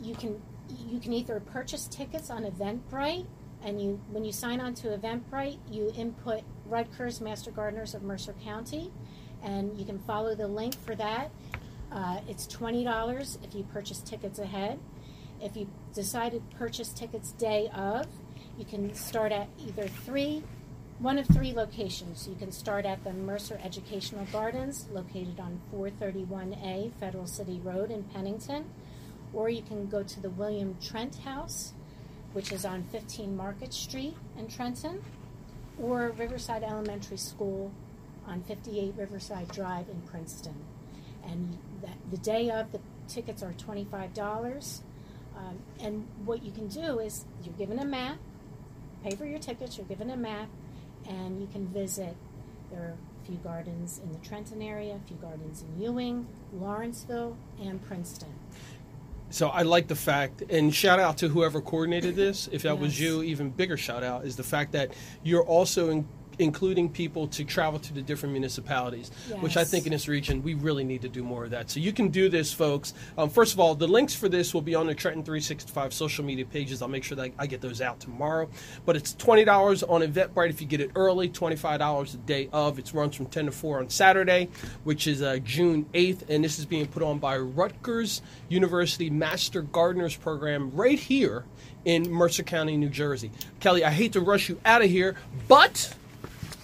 you 0.00 0.14
can 0.14 0.40
you 0.88 1.00
can 1.00 1.12
either 1.12 1.40
purchase 1.40 1.88
tickets 1.88 2.30
on 2.30 2.44
Eventbrite, 2.44 3.26
and 3.66 3.82
you 3.82 4.00
when 4.10 4.24
you 4.24 4.32
sign 4.32 4.60
on 4.60 4.74
to 4.74 4.96
Eventbrite, 4.96 5.58
you 5.70 5.92
input 5.96 6.42
Rutgers 6.64 7.20
Master 7.20 7.50
Gardeners 7.50 7.94
of 7.94 8.02
Mercer 8.02 8.34
County, 8.44 8.92
and 9.42 9.76
you 9.76 9.84
can 9.84 9.98
follow 9.98 10.34
the 10.34 10.46
link 10.46 10.80
for 10.80 10.94
that. 10.94 11.30
Uh, 11.90 12.20
it's 12.28 12.46
twenty 12.46 12.84
dollars 12.84 13.38
if 13.42 13.54
you 13.54 13.64
purchase 13.64 13.98
tickets 13.98 14.38
ahead. 14.38 14.78
If 15.42 15.56
you 15.56 15.68
decide 15.92 16.32
to 16.32 16.40
purchase 16.56 16.90
tickets 16.92 17.32
day 17.32 17.68
of, 17.74 18.06
you 18.56 18.64
can 18.64 18.94
start 18.94 19.32
at 19.32 19.48
either 19.58 19.88
three 19.88 20.44
one 21.00 21.18
of 21.18 21.26
three 21.26 21.52
locations. 21.52 22.26
You 22.26 22.36
can 22.36 22.52
start 22.52 22.86
at 22.86 23.02
the 23.04 23.12
Mercer 23.12 23.60
Educational 23.62 24.24
Gardens, 24.26 24.86
located 24.90 25.38
on 25.38 25.60
431A 25.74 26.92
Federal 26.94 27.26
City 27.26 27.60
Road 27.62 27.90
in 27.90 28.04
Pennington, 28.04 28.64
or 29.34 29.50
you 29.50 29.60
can 29.60 29.88
go 29.88 30.02
to 30.02 30.20
the 30.20 30.30
William 30.30 30.76
Trent 30.80 31.16
House, 31.16 31.74
which 32.36 32.52
is 32.52 32.66
on 32.66 32.82
15 32.92 33.34
Market 33.34 33.72
Street 33.72 34.14
in 34.38 34.46
Trenton, 34.46 35.02
or 35.80 36.12
Riverside 36.18 36.62
Elementary 36.62 37.16
School 37.16 37.72
on 38.26 38.42
58 38.42 38.92
Riverside 38.94 39.48
Drive 39.48 39.88
in 39.88 40.02
Princeton. 40.02 40.54
And 41.24 41.56
that, 41.80 41.96
the 42.10 42.18
day 42.18 42.50
of, 42.50 42.72
the 42.72 42.80
tickets 43.08 43.42
are 43.42 43.54
$25. 43.54 44.82
Um, 45.34 45.58
and 45.80 46.06
what 46.26 46.42
you 46.42 46.52
can 46.52 46.68
do 46.68 46.98
is 46.98 47.24
you're 47.42 47.54
given 47.54 47.78
a 47.78 47.86
map, 47.86 48.18
pay 49.02 49.16
for 49.16 49.24
your 49.24 49.38
tickets, 49.38 49.78
you're 49.78 49.86
given 49.86 50.10
a 50.10 50.16
map, 50.16 50.50
and 51.08 51.40
you 51.40 51.46
can 51.50 51.66
visit. 51.68 52.16
There 52.70 52.80
are 52.82 52.96
a 53.22 53.26
few 53.26 53.36
gardens 53.36 53.98
in 54.04 54.12
the 54.12 54.18
Trenton 54.18 54.60
area, 54.60 55.00
a 55.02 55.08
few 55.08 55.16
gardens 55.16 55.62
in 55.62 55.82
Ewing, 55.82 56.26
Lawrenceville, 56.52 57.38
and 57.58 57.82
Princeton. 57.86 58.34
So 59.30 59.48
I 59.48 59.62
like 59.62 59.88
the 59.88 59.96
fact, 59.96 60.42
and 60.50 60.74
shout 60.74 61.00
out 61.00 61.18
to 61.18 61.28
whoever 61.28 61.60
coordinated 61.60 62.14
this. 62.14 62.48
If 62.52 62.62
that 62.62 62.78
was 62.78 62.98
you, 62.98 63.22
even 63.22 63.50
bigger 63.50 63.76
shout 63.76 64.02
out 64.02 64.24
is 64.24 64.36
the 64.36 64.44
fact 64.44 64.72
that 64.72 64.92
you're 65.24 65.44
also 65.44 65.90
in, 65.90 66.06
including 66.38 66.88
people 66.88 67.26
to 67.28 67.44
travel 67.44 67.78
to 67.80 67.92
the 67.92 68.02
different 68.02 68.32
municipalities, 68.32 69.10
which 69.40 69.56
I 69.56 69.64
think 69.64 69.86
in 69.86 69.92
this 69.92 70.08
region 70.08 70.42
we 70.42 70.54
really 70.54 70.84
need 70.84 71.02
to 71.02 71.08
do 71.08 71.22
more 71.22 71.44
of 71.44 71.50
that. 71.50 71.70
So 71.70 71.80
you 71.80 71.92
can 71.92 72.08
do 72.08 72.28
this, 72.28 72.52
folks. 72.52 72.94
Um, 73.16 73.30
first 73.30 73.54
of 73.54 73.60
all, 73.60 73.74
the 73.74 73.88
links 73.88 74.14
for 74.14 74.28
this 74.28 74.52
will 74.52 74.62
be 74.62 74.74
on 74.74 74.86
the 74.86 74.94
Trenton 74.94 75.24
365 75.24 75.92
social 75.92 76.24
media 76.24 76.44
pages. 76.44 76.82
I'll 76.82 76.88
make 76.88 77.04
sure 77.04 77.16
that 77.16 77.32
I 77.38 77.46
get 77.46 77.60
those 77.60 77.80
out 77.80 78.00
tomorrow. 78.00 78.48
But 78.84 78.96
it's 78.96 79.14
twenty 79.14 79.44
dollars 79.44 79.82
on 79.82 80.02
Eventbrite 80.02 80.50
if 80.50 80.60
you 80.60 80.66
get 80.66 80.80
it 80.80 80.90
early. 80.94 81.28
Twenty 81.28 81.56
five 81.56 81.78
dollars 81.78 82.12
the 82.12 82.18
day 82.18 82.48
of. 82.52 82.78
It 82.78 82.92
runs 82.92 83.16
from 83.16 83.26
ten 83.26 83.46
to 83.46 83.52
four 83.52 83.78
on 83.78 83.88
Saturday, 83.90 84.48
which 84.84 85.06
is 85.06 85.22
uh, 85.22 85.38
June 85.42 85.86
eighth, 85.94 86.28
and 86.28 86.44
this 86.44 86.58
is 86.58 86.66
being 86.66 86.86
put 86.86 87.02
on 87.02 87.18
by 87.18 87.36
Rutgers 87.36 88.22
University 88.48 89.10
Master 89.10 89.62
Gardeners 89.62 90.16
Program 90.16 90.70
right 90.72 90.98
here 90.98 91.44
in 91.84 92.10
Mercer 92.10 92.42
County, 92.42 92.76
New 92.76 92.88
Jersey. 92.88 93.30
Kelly, 93.60 93.84
I 93.84 93.90
hate 93.90 94.12
to 94.12 94.20
rush 94.20 94.48
you 94.48 94.60
out 94.64 94.82
of 94.82 94.90
here, 94.90 95.16
but 95.48 95.94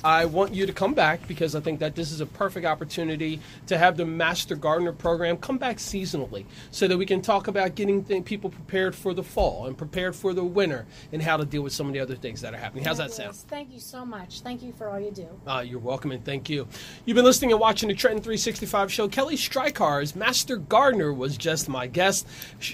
I 0.04 0.24
want 0.24 0.52
you 0.52 0.66
to 0.66 0.72
come 0.72 0.94
back 0.94 1.28
because 1.28 1.54
I 1.54 1.60
think 1.60 1.78
that 1.78 1.94
this 1.94 2.10
is 2.10 2.20
a 2.20 2.26
perfect 2.26 2.66
opportunity 2.66 3.40
to 3.68 3.78
have 3.78 3.96
the 3.96 4.04
Master 4.04 4.56
Gardener 4.56 4.92
program 4.92 5.36
come 5.36 5.58
back 5.58 5.76
seasonally 5.76 6.44
so 6.72 6.88
that 6.88 6.98
we 6.98 7.06
can 7.06 7.22
talk 7.22 7.46
about 7.46 7.76
getting 7.76 8.02
th- 8.02 8.24
people 8.24 8.50
prepared 8.50 8.96
for 8.96 9.14
the 9.14 9.22
fall 9.22 9.66
and 9.66 9.78
prepared 9.78 10.16
for 10.16 10.34
the 10.34 10.42
winter 10.42 10.86
and 11.12 11.22
how 11.22 11.36
to 11.36 11.44
deal 11.44 11.62
with 11.62 11.72
some 11.72 11.86
of 11.86 11.92
the 11.92 12.00
other 12.00 12.16
things 12.16 12.40
that 12.40 12.52
are 12.52 12.56
happening. 12.56 12.84
How's 12.84 12.98
that 12.98 13.12
sound? 13.12 13.36
Thank 13.36 13.72
you 13.72 13.78
so 13.78 14.04
much. 14.04 14.40
Thank 14.40 14.62
you 14.62 14.72
for 14.72 14.88
all 14.88 14.98
you 14.98 15.12
do. 15.12 15.28
Uh, 15.46 15.60
you're 15.60 15.78
welcome 15.78 16.10
and 16.10 16.24
thank 16.24 16.50
you. 16.50 16.66
You've 17.04 17.14
been 17.14 17.24
listening 17.24 17.52
and 17.52 17.60
watching 17.60 17.88
the 17.88 17.94
Trenton 17.94 18.22
365 18.22 18.92
show. 18.92 19.08
Kelly 19.08 19.36
Strycharz 19.36 20.16
Master 20.16 20.56
Gardener 20.56 21.12
was 21.12 21.36
just 21.36 21.68
my 21.68 21.86
guest. 21.86 22.26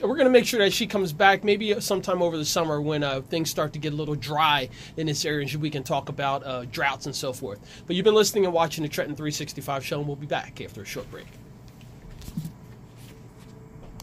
We're 0.02 0.16
going 0.16 0.24
to 0.24 0.30
make 0.30 0.46
sure 0.46 0.60
that 0.60 0.72
she 0.72 0.86
comes 0.86 1.12
back 1.12 1.44
maybe 1.44 1.78
sometime 1.80 2.22
over 2.22 2.38
the 2.38 2.44
summer 2.44 2.80
when 2.80 3.04
uh, 3.04 3.20
things 3.20 3.50
start 3.50 3.74
to 3.74 3.78
get 3.78 3.92
a 3.92 3.96
little 3.96 4.14
dry 4.14 4.70
in 4.96 5.06
this 5.06 5.26
area 5.26 5.46
and 5.46 5.54
we 5.56 5.70
can 5.70 5.82
talk 5.82 6.08
about 6.08 6.44
uh, 6.46 6.64
droughts 6.66 7.06
and 7.06 7.14
so 7.18 7.32
forth. 7.32 7.58
But 7.86 7.96
you've 7.96 8.04
been 8.04 8.14
listening 8.14 8.44
and 8.44 8.54
watching 8.54 8.82
the 8.82 8.88
Trenton 8.88 9.16
365 9.16 9.84
show, 9.84 9.98
and 9.98 10.06
we'll 10.06 10.16
be 10.16 10.26
back 10.26 10.60
after 10.60 10.82
a 10.82 10.86
short 10.86 11.10
break. 11.10 11.26